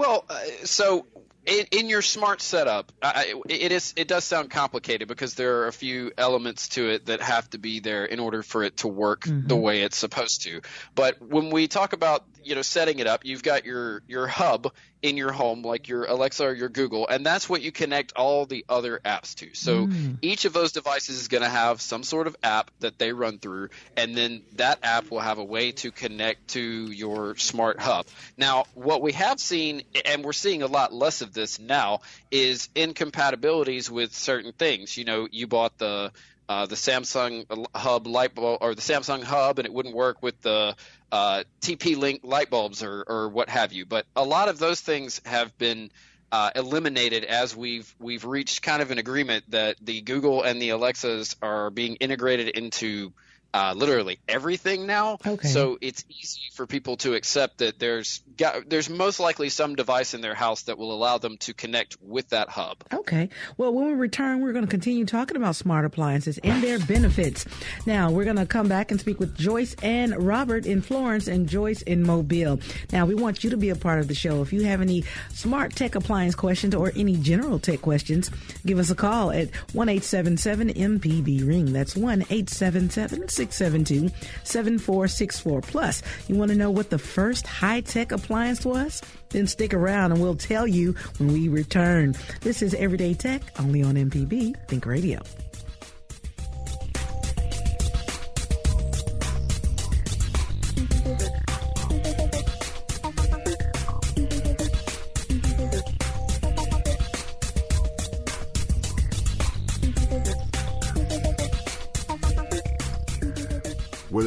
[0.00, 1.04] Well, uh, so
[1.44, 5.66] in, in your smart setup, I, it is it does sound complicated because there are
[5.66, 8.88] a few elements to it that have to be there in order for it to
[8.88, 10.62] work the way it's supposed to.
[10.94, 14.72] But when we talk about you know setting it up, you've got your your hub
[15.02, 18.44] in your home like your Alexa or your Google, and that's what you connect all
[18.44, 19.54] the other apps to.
[19.54, 19.88] So
[20.22, 23.38] each of those devices is going to have some sort of app that they run
[23.38, 28.06] through, and then that app will have a way to connect to your smart hub.
[28.36, 32.00] Now, what we have seen, and we're seeing a lot less of this now,
[32.30, 34.96] is incompatibilities with certain things.
[34.96, 36.12] You know, you bought the
[36.50, 40.40] uh, the Samsung Hub light bulb or the Samsung Hub, and it wouldn't work with
[40.42, 40.74] the
[41.12, 43.86] uh, TP Link light bulbs or, or what have you.
[43.86, 45.90] But a lot of those things have been
[46.32, 50.70] uh, eliminated as we've we've reached kind of an agreement that the Google and the
[50.70, 53.12] Alexas are being integrated into
[53.52, 55.18] uh, literally everything now.
[55.26, 55.48] Okay.
[55.48, 60.14] So it's easy for people to accept that there's got, there's most likely some device
[60.14, 62.84] in their house that will allow them to connect with that hub.
[62.92, 63.28] Okay.
[63.56, 67.44] Well, when we return, we're going to continue talking about smart appliances and their benefits.
[67.86, 71.48] Now, we're going to come back and speak with Joyce and Robert in Florence and
[71.48, 72.60] Joyce in Mobile.
[72.92, 74.42] Now, we want you to be a part of the show.
[74.42, 78.30] If you have any smart tech appliance questions or any general tech questions,
[78.64, 81.72] give us a call at 1 877 MPB Ring.
[81.72, 85.62] That's 1 877 672 7464.
[85.62, 89.00] Plus, you want to know what the first high tech appliance was?
[89.30, 92.14] Then stick around and we'll tell you when we return.
[92.42, 95.20] This is Everyday Tech, only on MPB Think Radio.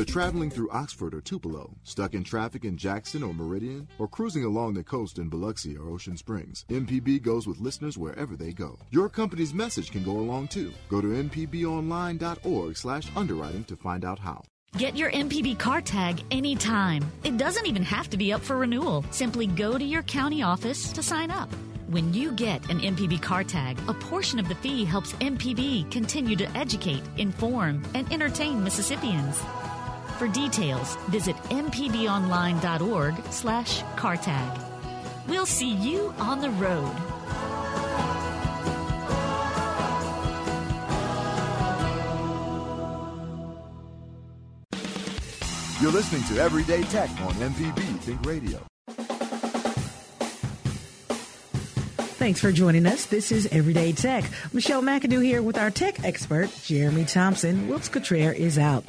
[0.06, 4.74] Traveling through Oxford or Tupelo, stuck in traffic in Jackson or Meridian, or cruising along
[4.74, 8.78] the coast in Biloxi or Ocean Springs, MPB goes with listeners wherever they go.
[8.92, 10.72] Your company's message can go along too.
[10.90, 14.44] Go to mpbonline.org slash underwriting to find out how.
[14.78, 17.04] Get your MPB car tag anytime.
[17.24, 19.06] It doesn't even have to be up for renewal.
[19.12, 21.50] Simply go to your county office to sign up.
[21.88, 26.36] When you get an MPB car tag, a portion of the fee helps MPB continue
[26.38, 29.40] to educate, inform, and entertain Mississippians.
[30.18, 34.60] For details, visit mpbonline.org slash cartag.
[35.28, 36.92] We'll see you on the road.
[45.82, 48.60] You're listening to Everyday Tech on MPB Think Radio.
[52.24, 53.08] Thanks for joining us.
[53.08, 54.24] This is Everyday Tech.
[54.54, 57.68] Michelle McAdoo here with our tech expert, Jeremy Thompson.
[57.68, 58.86] Wilts Cottrell is out.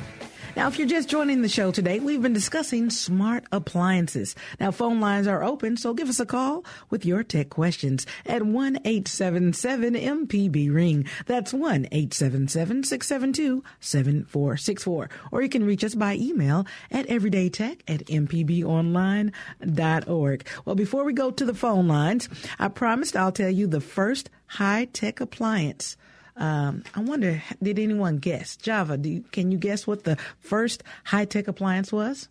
[0.57, 4.37] Now, if you're just joining the show today, we've been discussing smart appliances.
[4.61, 8.45] Now, phone lines are open, so give us a call with your tech questions at
[8.45, 11.09] 1 877 MPB Ring.
[11.27, 15.11] That's 1 877 672 7464.
[15.33, 20.47] Or you can reach us by email at everydaytech at mpbonline.org.
[20.65, 22.29] Well, before we go to the phone lines,
[22.61, 25.97] I promised I'll tell you the first high tech appliance
[26.37, 28.57] um, I wonder, did anyone guess?
[28.57, 32.29] Java, do you, can you guess what the first high tech appliance was?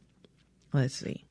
[0.73, 1.23] Let's see.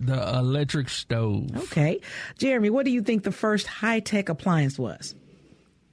[0.00, 1.56] The electric stove.
[1.56, 2.00] Okay.
[2.38, 5.14] Jeremy, what do you think the first high tech appliance was?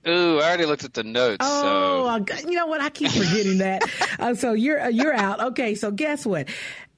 [0.07, 1.37] Ooh, I already looked at the notes.
[1.39, 2.49] Oh, so.
[2.49, 2.81] you know what?
[2.81, 3.83] I keep forgetting that.
[4.19, 5.41] Uh, so you're uh, you're out.
[5.41, 6.47] Okay, so guess what?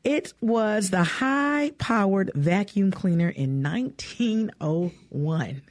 [0.03, 5.61] It was the high powered vacuum cleaner in 1901.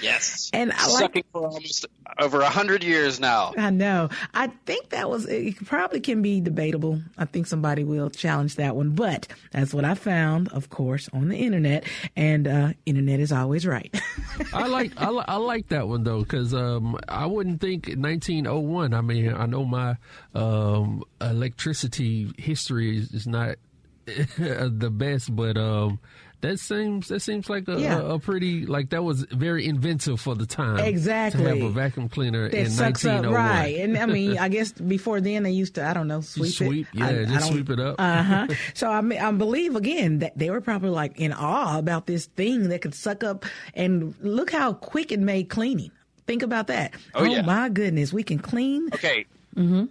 [0.00, 0.50] Yes.
[0.54, 1.86] And I like, for almost
[2.18, 3.54] over a hundred years now.
[3.56, 4.10] I know.
[4.34, 5.64] I think that was it.
[5.64, 7.00] Probably can be debatable.
[7.16, 11.28] I think somebody will challenge that one, but that's what I found, of course, on
[11.28, 11.84] the internet.
[12.16, 13.94] And uh, internet is always right.
[14.52, 18.94] I like I, li- I like that one though because um, I wouldn't think 1901.
[18.94, 19.96] I mean, I know my
[20.34, 23.56] um, electricity history is, is not
[24.06, 25.98] the best, but um,
[26.42, 27.98] that seems that seems like a, Yeah.
[28.00, 30.78] a, a pretty like that was very inventive for the time.
[30.80, 31.42] Exactly.
[31.42, 33.34] to have a vacuum cleaner that in sucks up 1901.
[33.34, 33.76] right.
[33.80, 36.86] And I mean, I guess before then they used to, I don't know, sweep, Sweep,
[36.92, 36.98] it.
[36.98, 37.96] yeah, I, just sweep it up.
[37.98, 38.46] Uh huh.
[38.74, 42.26] so I, mean, I believe again that they were probably like in awe about this
[42.26, 43.44] thing that could suck up.
[43.74, 45.90] And look how quick it made cleaning.
[46.26, 46.94] Think about that.
[47.14, 47.42] Oh, yeah.
[47.42, 48.88] my goodness, we can clean.
[48.94, 49.26] Okay.
[49.56, 49.84] Mm-hmm.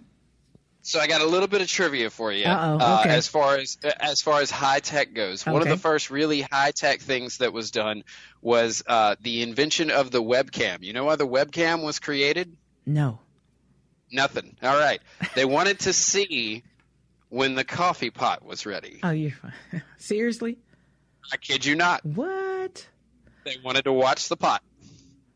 [0.84, 2.44] So I got a little bit of trivia for you.
[2.44, 3.04] Uh-oh, uh.
[3.06, 6.72] As far as as far as high tech goes, one of the first really high
[6.72, 8.02] tech things that was done
[8.40, 10.82] was uh, the invention of the webcam.
[10.82, 12.56] You know why the webcam was created?
[12.84, 13.20] No.
[14.10, 14.56] Nothing.
[14.62, 15.00] All right.
[15.36, 16.64] They wanted to see
[17.28, 18.98] when the coffee pot was ready.
[19.04, 19.32] Oh, you
[19.98, 20.58] seriously?
[21.32, 22.04] I kid you not.
[22.04, 22.86] What?
[23.44, 24.62] They wanted to watch the pot.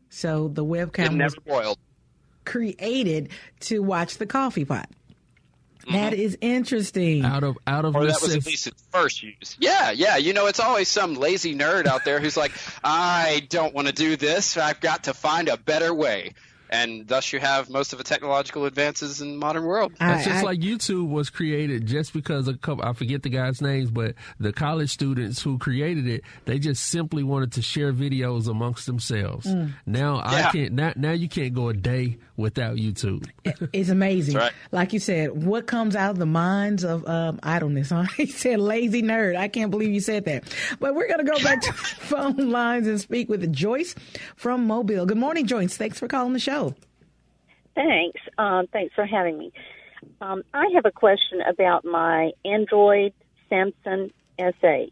[0.09, 1.77] So the It webcam was boiled.
[2.45, 3.29] created
[3.61, 4.89] to watch the coffee pot.
[5.87, 5.93] Mm-hmm.
[5.93, 7.23] That is interesting.
[7.23, 9.55] out of out of Or that was necess- at least its first use.
[9.59, 10.17] Yeah, yeah.
[10.17, 12.51] You know, it's always some lazy nerd out there who's like,
[12.83, 14.57] I don't want to do this.
[14.57, 16.33] I've got to find a better way.
[16.69, 19.93] And thus you have most of the technological advances in the modern world.
[20.01, 23.61] It's just I- like YouTube was created just because a couple, I forget the guys'
[23.61, 28.49] names, but the college students who created it, they just simply wanted to share videos
[28.49, 29.45] amongst themselves.
[29.47, 29.75] Mm.
[29.85, 33.27] Now I can't, now, now you can't go a day without YouTube.
[33.73, 34.35] It's amazing.
[34.35, 34.61] That's right.
[34.71, 38.03] Like you said, what comes out of the minds of um, idleness, huh?
[38.15, 39.35] He said lazy nerd.
[39.35, 40.43] I can't believe you said that.
[40.79, 43.95] But we're going to go back to phone lines and speak with Joyce
[44.35, 45.05] from Mobile.
[45.05, 45.75] Good morning, Joyce.
[45.75, 46.75] Thanks for calling the show.
[47.75, 48.21] Thanks.
[48.37, 49.51] Um, thanks for having me.
[50.21, 53.13] Um, I have a question about my Android
[53.51, 54.91] Samsung S8.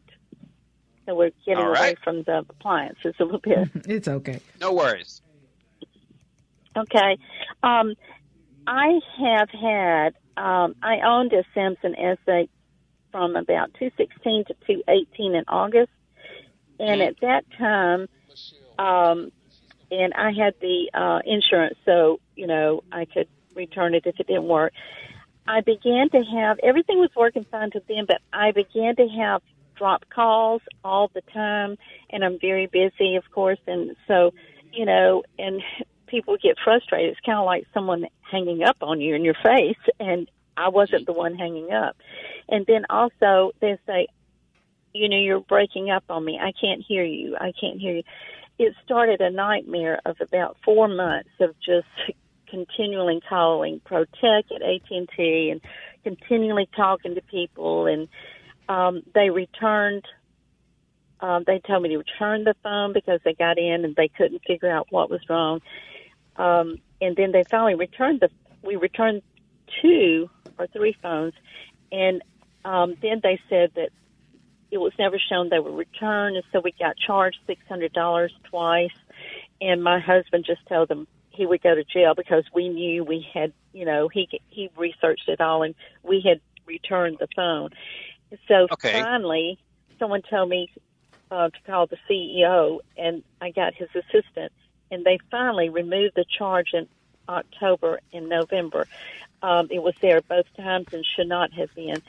[1.06, 3.70] So we're getting All away from the appliances a little bit.
[3.88, 4.40] It's okay.
[4.60, 5.22] No worries.
[6.76, 7.18] Okay.
[7.64, 7.96] Um,
[8.68, 12.50] I have had, um, I owned a Samsung S8
[13.12, 15.92] from about 216 to 218 in August.
[16.80, 18.10] And at that time,
[18.78, 19.32] um,
[19.92, 24.28] and I had the uh, insurance, so you know I could return it if it
[24.28, 24.74] didn't work.
[25.48, 29.42] I began to have everything was working fine to then, but I began to have
[29.76, 31.78] drop calls all the time,
[32.10, 34.34] and I'm very busy, of course, and so
[34.74, 35.62] you know, and
[36.16, 37.12] people get frustrated.
[37.12, 41.06] It's kind of like someone hanging up on you in your face, and I wasn't
[41.06, 41.98] the one hanging up.
[42.48, 44.08] And then also they say,
[44.94, 46.40] you know, you're breaking up on me.
[46.42, 47.36] I can't hear you.
[47.40, 48.04] I can't hear you
[48.58, 51.88] it started a nightmare of about four months of just
[52.50, 55.62] continually calling Protect at AT&T and
[56.04, 58.08] continually talking to people and
[58.70, 60.04] um, they returned
[61.22, 64.42] um, they told me to return the phone because they got in and they couldn't
[64.46, 65.62] figure out what was wrong
[66.38, 68.30] um, and then they finally returned the
[68.64, 69.22] we returned
[69.82, 70.28] two
[70.60, 71.34] or three phones
[71.92, 72.22] and
[72.66, 73.90] um, then they said that
[74.72, 78.34] it was never shown they were returned, and so we got charged six hundred dollars
[78.50, 78.90] twice.
[79.62, 83.26] And my husband just told them he would go to jail because we knew we
[83.34, 87.70] had, you know, he he researched it all, and we had returned the phone.
[88.48, 88.92] So Okay.
[88.92, 89.60] finally,
[90.00, 90.68] someone told me
[91.32, 94.52] uh, to call the CEO, and I got his assistant,
[94.92, 96.88] and they finally removed the charge in
[97.28, 98.88] October and November.
[99.42, 102.02] Um, it was there both times and should not have been.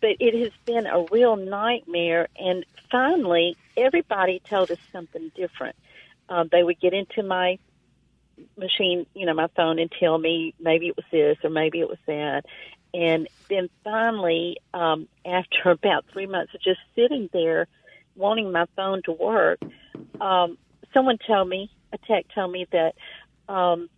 [0.00, 5.76] But it has been a real nightmare, and finally, everybody told us something different.
[6.28, 7.58] Um, they would get into my
[8.56, 11.88] machine, you know, my phone and tell me maybe it was this or maybe it
[11.88, 12.44] was that.
[12.94, 17.66] And then finally, um, after about three months of just sitting there
[18.16, 19.60] wanting my phone to work,
[20.20, 20.58] um,
[20.92, 22.94] someone told me, a tech told me that
[23.48, 23.88] um,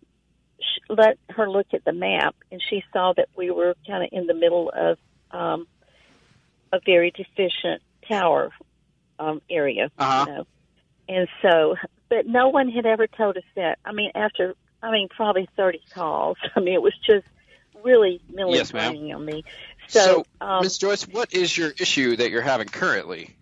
[0.59, 4.09] sh- let her look at the map, and she saw that we were kind of
[4.11, 4.97] in the middle of
[5.31, 5.67] um,
[6.71, 8.51] a very deficient tower
[9.19, 10.25] um, area, Uh-huh.
[10.27, 10.47] you know.
[11.07, 11.75] And so,
[12.09, 13.79] but no one had ever told us that.
[13.85, 16.37] I mean, after I mean, probably thirty calls.
[16.55, 17.25] I mean, it was just
[17.83, 19.43] really, really Yes, on me.
[19.87, 23.35] So, um, Miss Joyce, what is your issue that you're having currently?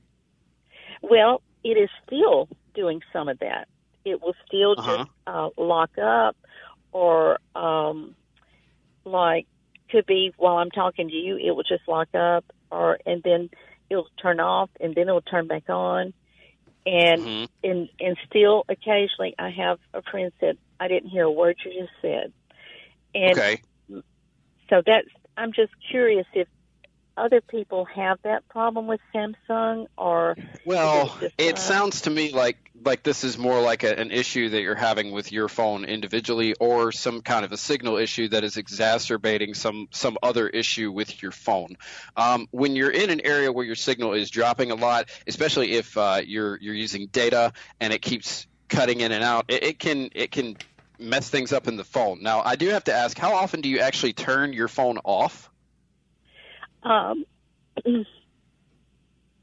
[1.01, 3.67] Well, it is still doing some of that.
[4.05, 5.05] It will still Uh-huh.
[5.05, 6.35] just uh, lock up,
[6.91, 8.15] or um,
[9.05, 9.47] like
[9.89, 13.49] could be while I'm talking to you, it will just lock up, or and then
[13.89, 16.13] it'll turn off, and then it'll turn back on,
[16.85, 17.47] and Mhm.
[17.63, 21.71] and and still occasionally I have a friend said I didn't hear a word you
[21.81, 22.33] just said,
[23.13, 23.61] and Okay.
[24.69, 26.47] so that's I'm just curious if
[27.15, 30.35] other people have that problem with Samsung or
[30.65, 34.49] Well, it it sounds to me like like this is more like a, an issue
[34.49, 38.43] that you're having with your phone individually, or some kind of a signal issue that
[38.43, 41.77] is exacerbating some some other issue with your phone.
[42.17, 45.97] Um, when you're in an area where your signal is dropping a lot, especially if
[45.97, 50.09] uh, you're you're using data and it keeps cutting in and out, it, it can
[50.13, 50.57] it can
[50.99, 52.21] mess things up in the phone.
[52.21, 55.49] Now, I do have to ask, how often do you actually turn your phone off?
[56.83, 57.25] Um,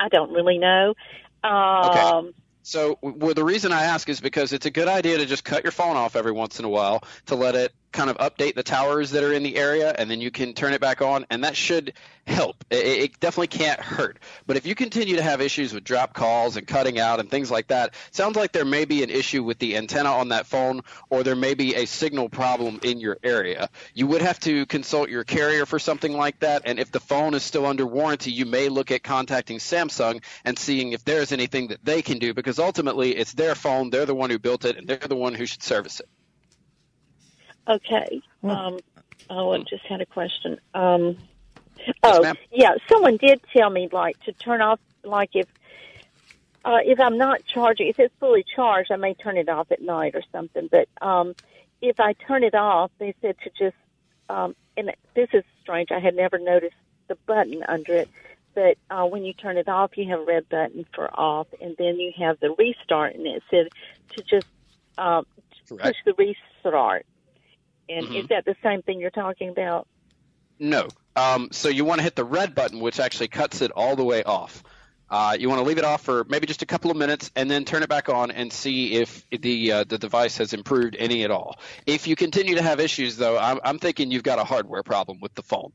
[0.01, 0.95] I don't really know.
[1.43, 2.33] Um,
[2.63, 5.65] So, well, the reason I ask is because it's a good idea to just cut
[5.65, 8.63] your phone off every once in a while to let it kind of update the
[8.63, 11.45] towers that are in the area, and then you can turn it back on, and
[11.45, 11.95] that should
[12.27, 12.65] help.
[12.71, 14.19] It, it definitely can't hurt.
[14.47, 17.51] But if you continue to have issues with drop calls and cutting out and things
[17.51, 20.83] like that, sounds like there may be an issue with the antenna on that phone,
[21.09, 23.69] or there may be a signal problem in your area.
[23.95, 27.35] You would have to consult your carrier for something like that, and if the phone
[27.35, 31.69] is still under warranty, you may look at contacting Samsung and seeing if there's anything
[31.69, 34.77] that they can do, because ultimately it's their phone, they're the one who built it,
[34.77, 36.09] and they're the one who should service it.
[37.71, 38.23] Okay.
[38.43, 38.79] Well- um,
[39.29, 40.59] oh, I just had a question.
[40.75, 41.17] Um,
[42.03, 42.75] oh, yeah.
[42.89, 45.47] Someone did tell me like to turn off, like if
[46.65, 49.81] uh, if I'm not charging, if it's fully charged, I may turn it off at
[49.81, 50.69] night or something.
[50.71, 51.35] But um,
[51.81, 53.77] if I turn it off, they said to just,
[54.29, 55.91] um, and this is strange.
[55.91, 56.77] I had never noticed
[57.09, 58.09] the button under it.
[58.55, 61.77] But uh, when you turn it off, you have a red button for off, and
[61.79, 63.69] then you have the restart, and it said
[64.17, 64.47] to just
[64.99, 65.25] um,
[65.69, 67.07] push the restart.
[67.91, 68.23] And Mhm.
[68.23, 69.87] is that the same thing you're talking about?
[70.59, 70.89] No.
[71.17, 74.05] Um, so you want to hit the red button, which actually cuts it all the
[74.05, 74.63] way off.
[75.11, 77.51] Uh, you want to leave it off for maybe just a couple of minutes, and
[77.51, 81.25] then turn it back on and see if the uh, the device has improved any
[81.25, 81.59] at all.
[81.85, 85.19] If you continue to have issues, though, I'm, I'm thinking you've got a hardware problem
[85.21, 85.73] with the phone.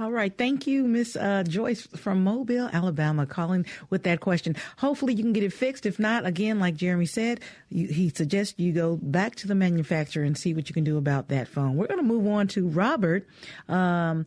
[0.00, 0.36] All right.
[0.36, 4.56] Thank you, Miss uh, Joyce from Mobile, Alabama, calling with that question.
[4.78, 5.84] Hopefully, you can get it fixed.
[5.84, 10.24] If not, again, like Jeremy said, you, he suggests you go back to the manufacturer
[10.24, 11.76] and see what you can do about that phone.
[11.76, 13.26] We're going to move on to Robert.
[13.68, 14.26] Um,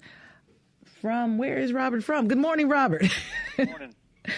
[1.02, 2.28] from where is Robert from?
[2.28, 3.06] Good morning, Robert.
[3.58, 3.94] Morning.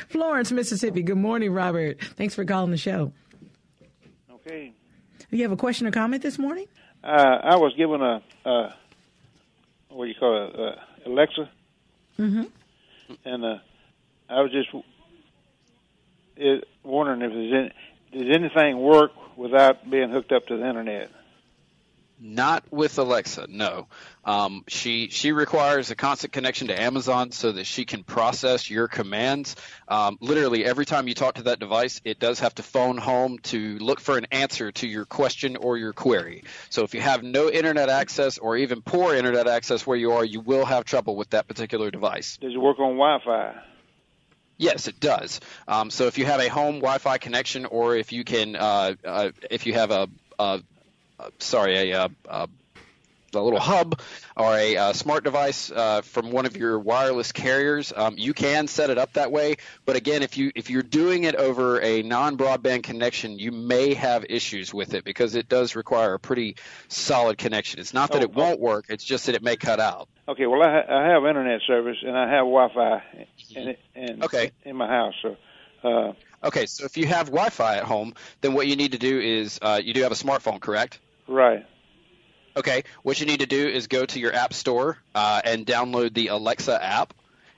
[0.09, 1.01] Florence, Mississippi.
[1.01, 2.01] Good morning, Robert.
[2.01, 3.13] Thanks for calling the show.
[4.29, 4.73] Okay.
[5.29, 6.67] Do you have a question or comment this morning?
[7.03, 8.73] Uh, I was given a, uh,
[9.89, 10.75] what do you call it, uh,
[11.07, 11.49] Alexa,
[12.19, 12.43] Mm-hmm.
[13.25, 13.57] and uh,
[14.27, 14.69] I was just
[16.35, 17.71] it, wondering if there's
[18.11, 21.11] any, does anything work without being hooked up to the internet?
[22.19, 23.87] Not with Alexa, no.
[24.25, 28.87] Um, she she requires a constant connection to Amazon so that she can process your
[28.87, 29.55] commands.
[29.87, 33.37] Um, literally, every time you talk to that device, it does have to phone home
[33.43, 36.43] to look for an answer to your question or your query.
[36.69, 40.25] So if you have no internet access or even poor internet access where you are,
[40.25, 42.37] you will have trouble with that particular device.
[42.37, 43.61] Does it work on Wi-Fi?
[44.57, 45.39] Yes, it does.
[45.67, 49.29] Um, so if you have a home Wi-Fi connection, or if you can, uh, uh,
[49.51, 50.09] if you have a,
[50.39, 50.61] a, a
[51.39, 52.49] sorry, a, a, a
[53.35, 53.99] a little hub
[54.37, 58.67] or a uh, smart device uh, from one of your wireless carriers, um, you can
[58.67, 59.57] set it up that way.
[59.85, 64.25] But again, if you if you're doing it over a non-broadband connection, you may have
[64.29, 66.55] issues with it because it does require a pretty
[66.87, 67.79] solid connection.
[67.79, 70.07] It's not that Oh, it won't work; it's just that it may cut out.
[70.27, 73.03] Okay, well, I, ha- I have internet service and I have Wi-Fi
[73.55, 74.51] in in, Okay.
[74.63, 75.13] in my house.
[75.21, 75.37] So,
[75.83, 76.13] uh,
[76.43, 79.59] Okay, so if you have Wi-Fi at home, then what you need to do is
[79.61, 80.99] uh, you do have a smartphone, correct?
[81.27, 81.65] Right.
[82.55, 86.13] Okay, what you need to do is go to your app store uh, and download
[86.13, 87.13] the Alexa app,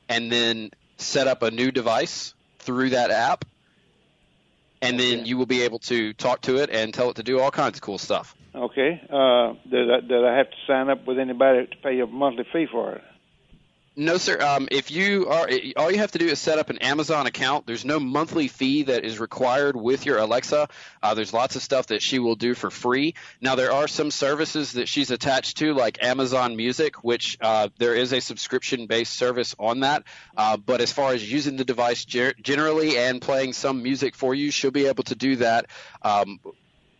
[0.10, 3.46] and then set up a new device through that app,
[4.82, 5.30] and then Okay.
[5.30, 7.78] you will be able to talk to it and tell it to do all kinds
[7.78, 8.36] of cool stuff.
[8.54, 9.02] Okay.
[9.10, 12.46] Uh, did I, did I have to sign up with anybody to pay a monthly
[12.52, 13.04] fee for it?
[14.00, 14.40] No, sir.
[14.40, 17.68] Um, if you are, all you have to do is set up an Amazon account.
[17.68, 20.70] There's no monthly fee that is required with your Alexa.
[21.04, 23.16] Uh, there's lots of stuff that she will do for free.
[23.42, 27.94] Now, there are some services that she's attached to, like Amazon Music, which uh, there
[27.94, 30.06] is a subscription-based service on that.
[30.38, 34.34] Uh, but as far as using the device ger- generally and playing some music for
[34.34, 35.66] you, she'll be able to do that
[36.04, 36.40] um,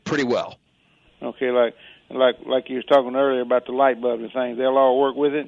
[0.04, 0.58] pretty well.
[1.22, 1.76] Okay, like
[2.10, 4.58] like like you was talking earlier about the light bulb and things.
[4.58, 5.48] They'll all work with it.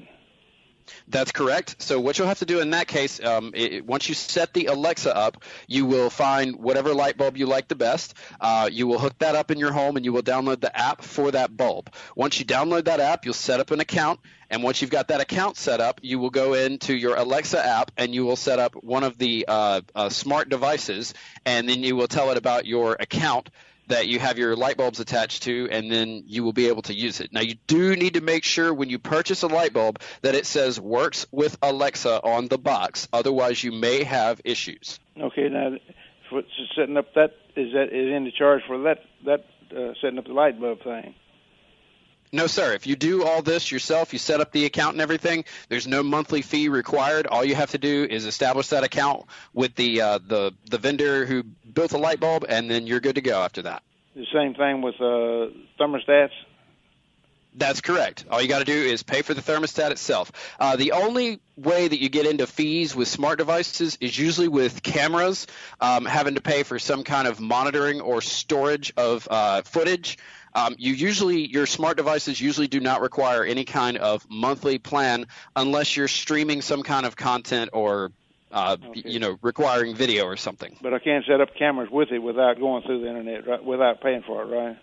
[1.08, 1.82] That's correct.
[1.82, 4.66] So what you'll have to do in that case, um, it, once you set the
[4.66, 8.14] Alexa up, you will find whatever light bulb you like the best.
[8.40, 11.02] Uh, you will hook that up in your home, and you will download the app
[11.02, 11.94] for that bulb.
[12.16, 14.20] Once you download that app, you'll set up an account,
[14.50, 17.92] and once you've got that account set up, you will go into your Alexa app,
[17.98, 21.14] and you will set up one of the uh, uh, smart devices,
[21.46, 23.50] and then you will tell it about your account
[23.88, 26.94] that you have your light bulbs attached to, and then you will be able to
[26.94, 27.34] use it.
[27.34, 30.46] Now, you do need to make sure when you purchase a light bulb that it
[30.46, 33.08] says works with Alexa on the box.
[33.12, 35.00] Otherwise, you may have issues.
[35.20, 35.72] Okay, now
[36.30, 36.42] for
[36.76, 40.26] setting up that is that is in the charge for that that uh, setting up
[40.26, 41.14] the light bulb thing.
[42.34, 42.72] No, sir.
[42.72, 45.44] If you do all this yourself, you set up the account and everything.
[45.68, 47.28] There's no monthly fee required.
[47.28, 51.26] All you have to do is establish that account with the uh, the the vendor
[51.26, 53.84] who built the light bulb, and then you're good to go after that.
[54.16, 56.32] The same thing with uh, thermostats.
[57.54, 58.26] That's correct.
[58.32, 60.32] All you got to do is pay for the thermostat itself.
[60.58, 64.82] Uh, the only way that you get into fees with smart devices is usually with
[64.82, 65.48] cameras,
[65.82, 70.18] um, having to pay for some kind of monitoring or storage of uh, footage.
[70.54, 75.28] Um, you usually your smart devices usually do not require any kind of monthly plan
[75.56, 78.12] unless you're streaming some kind of content or
[78.52, 79.04] uh, Okay.
[79.06, 80.76] you know requiring video or something.
[80.82, 83.64] But I can't set up cameras with it without going through the internet, right?
[83.64, 84.78] Without paying for it, right?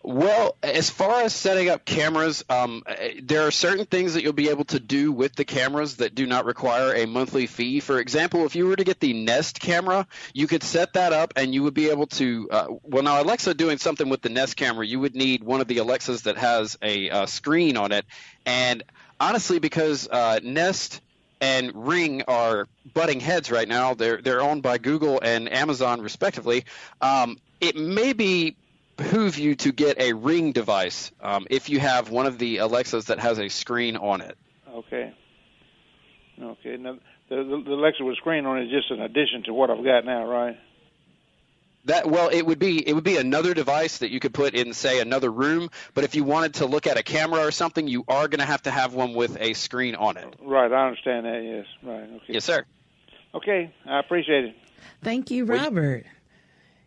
[0.00, 4.32] Well, as far as setting up cameras, um, eh, there are certain things that you'll
[4.32, 7.80] be able to do with the cameras that do not require a monthly fee.
[7.80, 11.32] For example, if you were to get the Nest camera, you could set that up
[11.34, 12.48] and you would be able to.
[12.48, 15.66] Uh, well, now Alexa doing something with the Nest camera, you would need one of
[15.66, 18.06] the Alexas that has a uh, screen on it.
[18.46, 18.84] And
[19.18, 21.00] honestly, because uh, Nest
[21.40, 23.94] and Ring are butting heads right now.
[23.94, 26.64] They're they're owned by Google and Amazon respectively.
[27.00, 28.56] Um, it may be
[28.96, 33.06] behoove you to get a Ring device um, if you have one of the Alexas
[33.06, 34.36] that has a screen on it.
[34.72, 35.14] Okay.
[36.40, 36.76] Okay.
[36.76, 37.36] Now the,
[37.66, 40.26] the, Alexa with screen on it is just an addition to what I've got now,
[40.26, 40.56] right?
[41.88, 44.74] That well, it would be it would be another device that you could put in
[44.74, 45.70] say another room.
[45.94, 48.44] But if you wanted to look at a camera or something, you are going to
[48.44, 50.34] have to have one with a screen on it.
[50.42, 50.70] Right.
[50.70, 51.42] I understand that.
[51.42, 51.66] Yes.
[51.82, 52.02] Right.
[52.02, 52.24] Okay.
[52.34, 52.66] Yes, sir.
[53.34, 53.72] Okay.
[53.86, 54.54] I appreciate it.
[55.02, 56.06] Thank you, Well, you- Robert.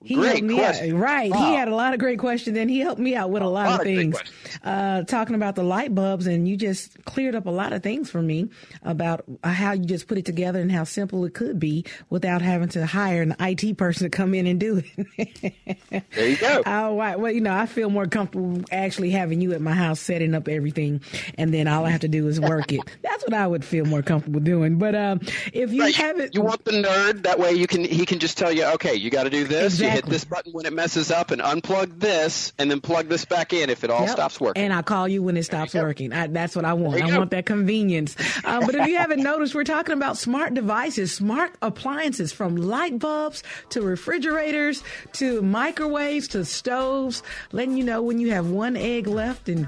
[0.04, 0.96] He Great helped me question.
[0.96, 1.00] out.
[1.02, 1.36] Right.
[1.36, 3.68] He had a lot of great questions and he helped me out with a lot,
[3.70, 4.18] lot of things.
[4.64, 8.10] Uh, talking about the light bulbs and you just cleared up a lot of things
[8.10, 8.50] for me
[8.84, 12.68] about how you just put it together and how simple it could be without having
[12.70, 14.82] to hire an IT person to come in and do
[15.18, 15.54] it.
[16.16, 16.64] There you go.
[16.72, 17.20] Oh, right.
[17.20, 20.48] Well, you know, I feel more comfortable actually having you at my house setting up
[20.48, 21.02] everything,
[21.38, 22.82] and then all I have to do is work it.
[23.04, 24.78] That's what I would feel more comfortable doing.
[24.78, 25.20] But um,
[25.54, 25.96] if you Right.
[25.96, 28.96] haven't, You want the nerd that way you can he can just tell you, okay,
[28.96, 29.80] you got to do this.
[29.80, 33.26] You hit this button when it messes up, and unplug this, and then plug this
[33.26, 34.10] back in if it all Yep.
[34.12, 34.64] stops working.
[34.64, 36.14] And I'll call you when it stops working.
[36.14, 37.02] I, that's what I want.
[37.02, 37.20] I go.
[37.20, 38.16] want that convenience.
[38.44, 43.00] Uh, but if you haven't noticed, we're talking about smart devices, smart appliances from light
[43.00, 44.84] bulbs to refrigerators
[45.14, 49.68] to microwaves to stoves, letting you know when you have one egg left and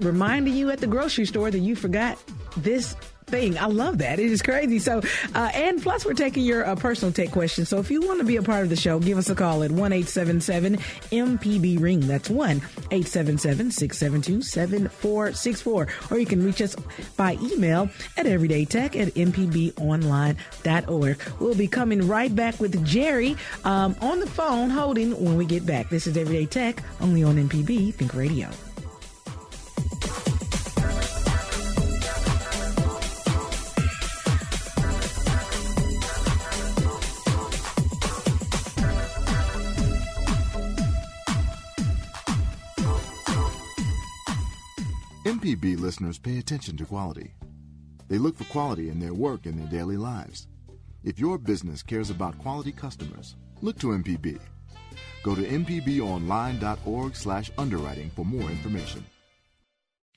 [0.00, 2.18] reminding you at the grocery store that you forgot
[2.56, 2.94] this
[3.32, 3.58] thing.
[3.58, 4.20] I love that.
[4.20, 4.78] It is crazy.
[4.78, 5.00] So,
[5.34, 7.68] uh, and plus, we're taking your uh, personal tech questions.
[7.68, 9.64] So, if you want to be a part of the show, give us a call
[9.64, 12.06] at 1 877 MPB Ring.
[12.06, 12.58] That's 1
[12.90, 15.88] 877 672 7464.
[16.10, 16.76] Or you can reach us
[17.16, 21.16] by email at everydaytech at mpbonline.org.
[21.40, 25.64] We'll be coming right back with Jerry um, on the phone holding when we get
[25.64, 25.88] back.
[25.88, 28.50] This is Everyday Tech, only on MPB Think Radio.
[45.32, 47.32] MPB listeners pay attention to quality.
[48.08, 50.46] They look for quality in their work and their daily lives.
[51.04, 54.38] If your business cares about quality customers, look to MPB.
[55.22, 59.06] Go to mpbonline.org/underwriting for more information.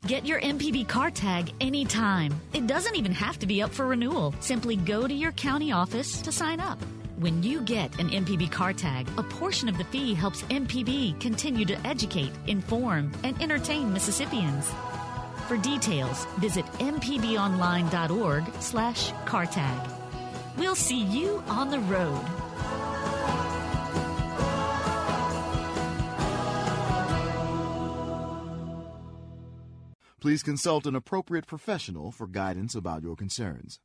[0.05, 2.33] Get your MPB car tag anytime.
[2.51, 4.35] It doesn't even have to be up for renewal.
[4.41, 6.77] Simply go to your county office to sign up.
[7.19, 11.63] When you get an MPB car tag, a portion of the fee helps MPB continue
[11.63, 14.69] to educate, inform, and entertain Mississippians.
[15.47, 19.91] For details, visit mpbonline.org slash cartag.
[20.57, 22.25] We'll see you on the road.
[30.19, 33.79] Please consult an appropriate professional for guidance about your concerns.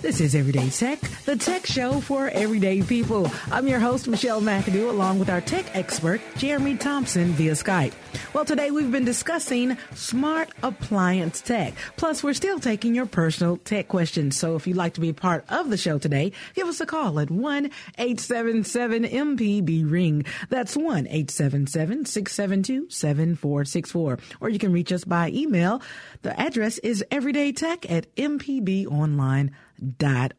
[0.00, 3.28] This is Everyday Tech, the tech show for everyday people.
[3.50, 7.92] I'm your host, Michelle McAdoo, along with our tech expert, Jeremy Thompson, via Skype.
[8.32, 11.74] Well, today we've been discussing smart appliance tech.
[11.96, 14.36] Plus, we're still taking your personal tech questions.
[14.36, 17.18] So if you'd like to be part of the show today, give us a call
[17.18, 17.64] at 1
[17.98, 20.24] 877 MPB Ring.
[20.48, 24.18] That's 1 877 672 7464.
[24.40, 25.82] Or you can reach us by email.
[26.22, 29.50] The address is everydaytech at mpbonline.com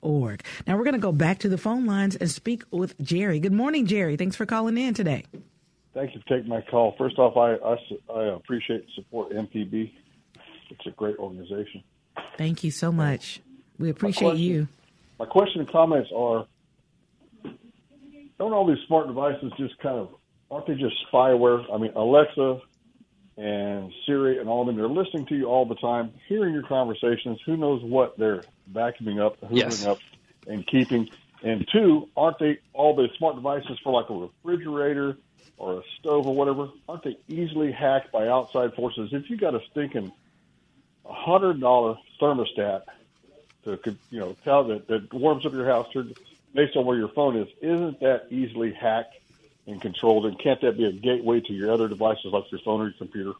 [0.02, 0.44] org.
[0.68, 3.40] Now we're going to go back to the phone lines and speak with Jerry.
[3.40, 4.18] Good morning, Jerry.
[4.18, 5.26] Thanks for calling in today.
[5.94, 6.96] Thank you for taking my call.
[6.98, 9.92] First off, I, I, I appreciate the support MPB.
[10.70, 11.84] It's a great organization.
[12.38, 13.42] Thank you so much.
[13.78, 14.68] We appreciate my question, you.
[15.20, 16.46] My question and comments are
[18.38, 20.10] don't all these smart devices just kind of
[20.52, 21.64] aren't they just spyware?
[21.74, 22.62] I mean, Alexa
[23.40, 26.64] and Siri and all of them, they're listening to you all the time, hearing your
[26.68, 27.40] conversations.
[27.46, 29.88] Who knows what they're vacuuming up, hoovering Yes.
[29.88, 30.00] up,
[30.48, 31.08] and keeping.
[31.42, 35.18] And two, aren't they all the smart devices for like a refrigerator
[35.58, 36.70] or a stove or whatever?
[36.90, 39.10] Aren't they easily hacked by outside forces?
[39.14, 40.12] If you got a stinking
[41.06, 42.82] hundred dollar thermostat
[43.64, 43.78] to
[44.10, 45.88] you know tell that that warms up your house
[46.54, 49.16] based on where your phone is, isn't that easily hacked
[49.70, 50.26] and controlled?
[50.26, 52.98] And can't that be a gateway to your other devices like your phone or your
[52.98, 53.34] computer?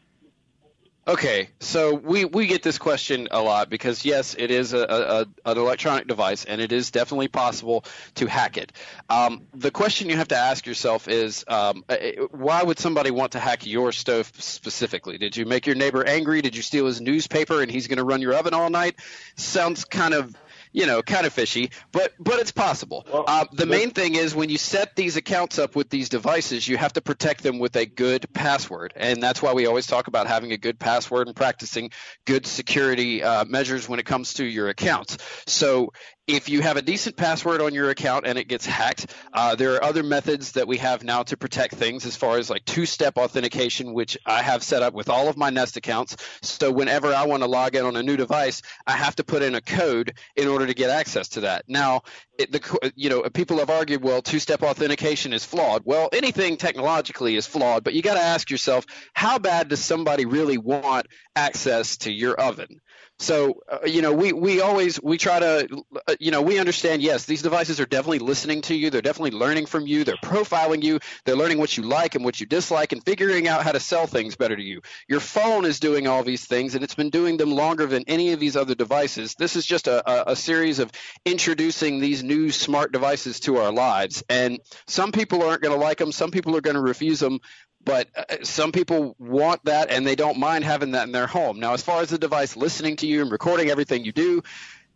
[1.08, 5.50] Okay, so we, we get this question a lot because yes, it is a, a,
[5.50, 7.84] an electronic device and it is definitely possible
[8.16, 8.70] to hack it.
[9.08, 11.96] Um, the question you have to ask yourself is um, uh,
[12.30, 15.16] why would somebody want to hack your stove specifically?
[15.16, 16.42] Did you make your neighbor angry?
[16.42, 18.96] Did you steal his newspaper and he's going to run your oven all night?
[19.36, 20.36] Sounds kind of
[20.72, 23.06] you know, kind of fishy, but but it's possible.
[23.12, 26.66] Well, uh, the main thing is when you set these accounts up with these devices,
[26.66, 30.06] you have to protect them with a good password, and that's why we always talk
[30.06, 31.90] about having a good password and practicing
[32.24, 35.18] good security uh, measures when it comes to your accounts.
[35.46, 35.92] So
[36.34, 39.74] if you have a decent password on your account and it gets hacked, uh, there
[39.74, 42.86] are other methods that we have now to protect things as far as like two
[42.86, 46.16] step authentication, which I have set up with all of my Nest accounts.
[46.42, 49.42] So whenever I want to log in on a new device, I have to put
[49.42, 51.64] in a code in order to get access to that.
[51.68, 52.02] Now,
[52.38, 55.82] it, the, you know, people have argued, well, two step authentication is flawed.
[55.84, 60.24] Well, anything technologically is flawed, but you got to ask yourself, how bad does somebody
[60.24, 62.80] really want access to your oven?
[63.20, 67.02] So, uh, you know, we, we always, we try to, uh, you know, we understand,
[67.02, 68.88] yes, these devices are definitely listening to you.
[68.88, 70.04] They're definitely learning from you.
[70.04, 71.00] They're profiling you.
[71.26, 74.06] They're learning what you like and what you dislike and figuring out how to sell
[74.06, 74.80] things better to you.
[75.06, 78.32] Your phone is doing all these things and it's been doing them longer than any
[78.32, 79.34] of these other devices.
[79.38, 80.90] This is just a, a, a series of
[81.26, 84.22] introducing these new smart devices to our lives.
[84.30, 86.10] And some people aren't going to like them.
[86.10, 87.40] Some people are going to refuse them
[87.84, 91.60] but uh, some people want that and they don't mind having that in their home.
[91.60, 94.42] Now, as far as the device listening to you and recording everything you do,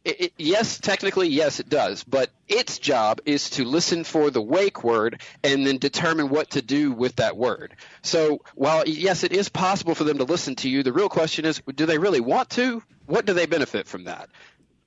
[0.04, 2.04] it, it, yes, technically, yes, it does.
[2.04, 6.62] But its job is to listen for the wake word and then determine what to
[6.62, 7.74] do with that word.
[8.02, 11.46] So while, yes, it is possible for them to listen to you, the real question
[11.46, 12.82] is do they really want to?
[13.06, 14.28] What do they benefit from that?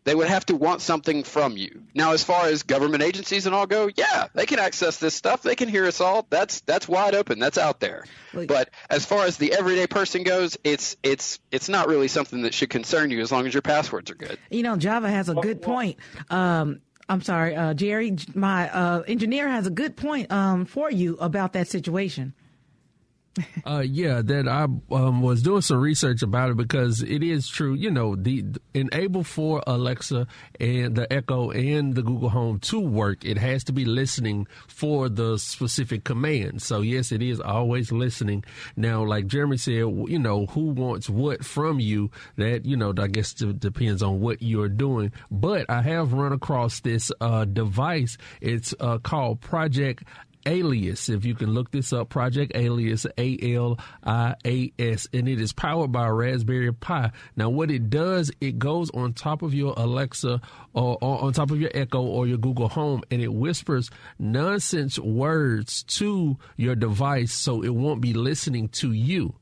[0.07, 1.83] They would have to want something from you.
[1.93, 5.41] Now, as far as government agencies and all go, yeah, they can access this stuff.
[5.41, 6.25] They can hear us all.
[6.29, 7.39] That's that's wide open.
[7.39, 8.05] That's out there.
[8.33, 12.43] Well, But as far as the everyday person goes, it's it's it's not really something
[12.43, 14.39] that should concern you as long as your passwords are good.
[14.49, 15.97] You know, Java has a good point.
[16.29, 16.79] Um,
[17.09, 18.15] I'm sorry, uh, Jerry.
[18.33, 22.33] My uh, engineer has a good point um, for you about that situation.
[23.65, 27.73] Uh, yeah, that I um, was doing some research about it because it is true.
[27.73, 30.27] You know, the enable for Alexa
[30.59, 35.09] and the Echo and the Google Home to work, it has to be listening for
[35.09, 36.61] the specific command.
[36.61, 38.43] So yes, it is always listening.
[38.75, 42.09] Now, like Jeremy said, you know, who wants what from you?
[42.37, 45.11] That you know, I guess d- depends on what you're doing.
[45.29, 48.17] But I have run across this uh, device.
[48.41, 50.03] It's uh, called Project
[50.47, 51.09] Alias.
[51.09, 55.39] If you can look this up, Project Alias, A L I A S, and it
[55.39, 57.11] is powered by Raspberry Pi.
[57.35, 60.41] Now, what it does, it goes on top of your Alexa
[60.73, 64.97] or, or on top of your Echo or your Google Home, and it whispers nonsense
[64.97, 69.35] words to your device so it won't be listening to you.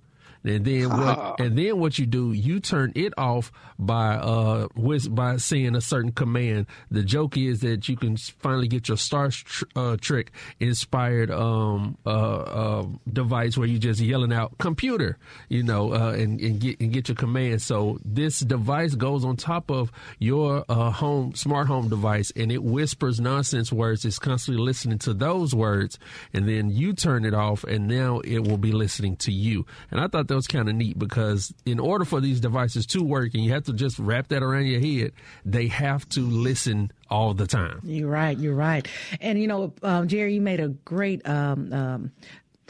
[0.46, 1.40] And then what?
[1.40, 2.32] and then what you do?
[2.32, 4.68] You turn it off by uh
[5.10, 6.68] by saying a certain command.
[6.92, 11.98] The joke is that you can finally get your Star tr- uh, Trek inspired um
[12.06, 15.18] uh, uh, device where you just yelling out computer,
[15.50, 17.62] you know, uh, and and get and get your command.
[17.62, 22.64] So this device goes on top of your uh, home smart home device, and it
[22.64, 24.06] whispers nonsense words.
[24.06, 25.98] It's constantly listening to those words,
[26.34, 29.66] and then you turn it off, and now it will be listening to you.
[29.90, 33.04] And I thought that was kind of neat because in order for these devices to
[33.04, 35.12] work, and you have to just wrap that around your head,
[35.44, 37.80] they have to listen all the time.
[37.84, 38.38] You're right.
[38.38, 38.88] You're right.
[39.22, 41.28] And you know, um, Jerry, you made a great.
[41.28, 42.12] Um, um,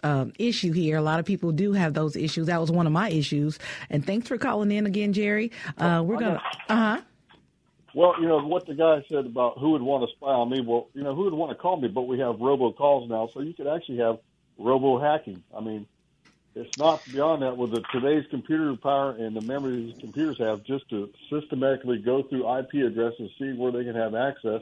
[0.03, 0.97] um, issue here.
[0.97, 2.45] A lot of people do have those issues.
[2.45, 3.57] That was one of my issues.
[3.89, 5.51] And thanks for calling in again, Jerry.
[5.80, 6.41] Uh, we're gonna.
[6.70, 7.01] Uh huh.
[7.95, 10.61] Well, you know what the guy said about who would want to spy on me.
[10.61, 13.30] Well, you know who would want to call me, but we have robo calls now,
[13.34, 14.20] so you could actually have
[14.59, 15.41] robo hacking.
[15.55, 15.88] I mean,
[16.55, 20.63] it's not beyond that with the, today's computer power and the memory these computers have
[20.63, 24.61] just to systematically go through IP addresses, see where they can have access,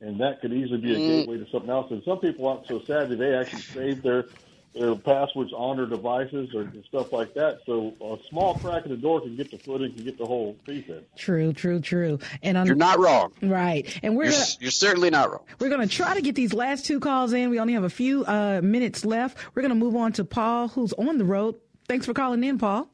[0.00, 1.06] and that could easily be a mm.
[1.06, 1.90] gateway to something else.
[1.90, 4.26] And some people aren't so savvy; they actually save their
[4.74, 7.60] their passwords on their devices or stuff like that.
[7.66, 10.24] So a small crack in the door can get the foot and can get the
[10.24, 11.04] whole piece in.
[11.16, 12.18] True, true, true.
[12.42, 13.32] And on, you're not wrong.
[13.42, 13.86] Right.
[14.02, 15.44] And we're you're, gonna, you're certainly not wrong.
[15.58, 17.50] We're going to try to get these last two calls in.
[17.50, 19.36] We only have a few uh, minutes left.
[19.54, 21.56] We're going to move on to Paul, who's on the road.
[21.86, 22.88] Thanks for calling in, Paul.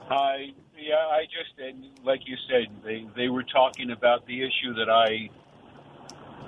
[0.00, 0.48] Hi.
[0.78, 5.30] Yeah, I just like you said, they they were talking about the issue that I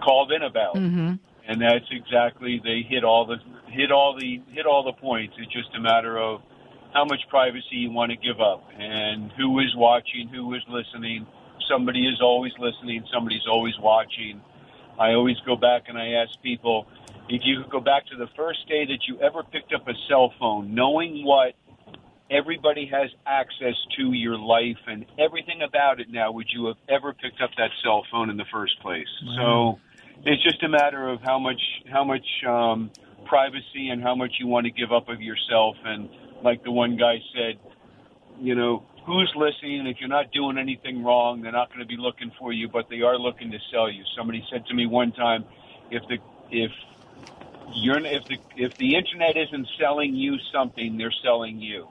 [0.00, 0.76] called in about.
[0.76, 1.14] Mm-hmm
[1.48, 3.36] and that's exactly they hit all the
[3.72, 5.34] hit all the hit all the points.
[5.38, 6.42] It's just a matter of
[6.92, 11.26] how much privacy you want to give up and who is watching, who is listening.
[11.68, 14.40] Somebody is always listening, somebody's always watching.
[14.98, 16.86] I always go back and I ask people
[17.28, 19.92] if you could go back to the first day that you ever picked up a
[20.08, 21.54] cell phone, knowing what
[22.30, 27.12] everybody has access to your life and everything about it now, would you have ever
[27.12, 29.08] picked up that cell phone in the first place?
[29.24, 29.76] Wow.
[29.76, 29.87] So
[30.24, 31.60] it's just a matter of how much
[31.90, 32.90] how much um,
[33.26, 35.76] privacy and how much you want to give up of yourself.
[35.84, 36.08] And
[36.42, 37.58] like the one guy said,
[38.40, 39.86] you know, who's listening?
[39.86, 42.86] If you're not doing anything wrong, they're not going to be looking for you, but
[42.90, 44.04] they are looking to sell you.
[44.16, 45.44] Somebody said to me one time,
[45.90, 46.18] if the
[46.50, 46.70] if
[47.74, 51.88] you're if the if the internet isn't selling you something, they're selling you.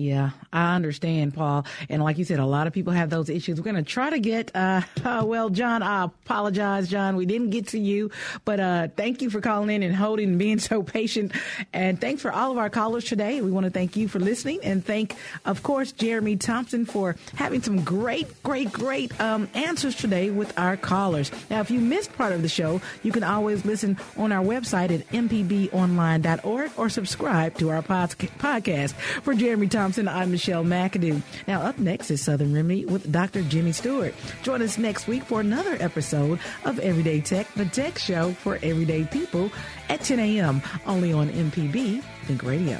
[0.00, 1.66] Yeah, I understand, Paul.
[1.90, 3.58] And like you said, a lot of people have those issues.
[3.58, 7.16] We're going to try to get, uh, uh, well, John, I apologize, John.
[7.16, 8.10] We didn't get to you,
[8.46, 11.32] but uh, thank you for calling in and holding and being so patient.
[11.74, 13.42] And thanks for all of our callers today.
[13.42, 17.60] We want to thank you for listening and thank, of course, Jeremy Thompson for having
[17.60, 21.30] some great, great, great um, answers today with our callers.
[21.50, 24.90] Now, if you missed part of the show, you can always listen on our website
[24.98, 28.94] at mpbonline.org or subscribe to our podcast.
[28.94, 30.06] For Jeremy Thompson, Thompson.
[30.06, 31.20] I'm Michelle McAdoo.
[31.48, 33.42] Now, up next is Southern Remedy with Dr.
[33.42, 34.14] Jimmy Stewart.
[34.44, 39.02] Join us next week for another episode of Everyday Tech, the tech show for everyday
[39.02, 39.50] people
[39.88, 40.62] at 10 a.m.
[40.86, 42.78] only on MPB Think Radio.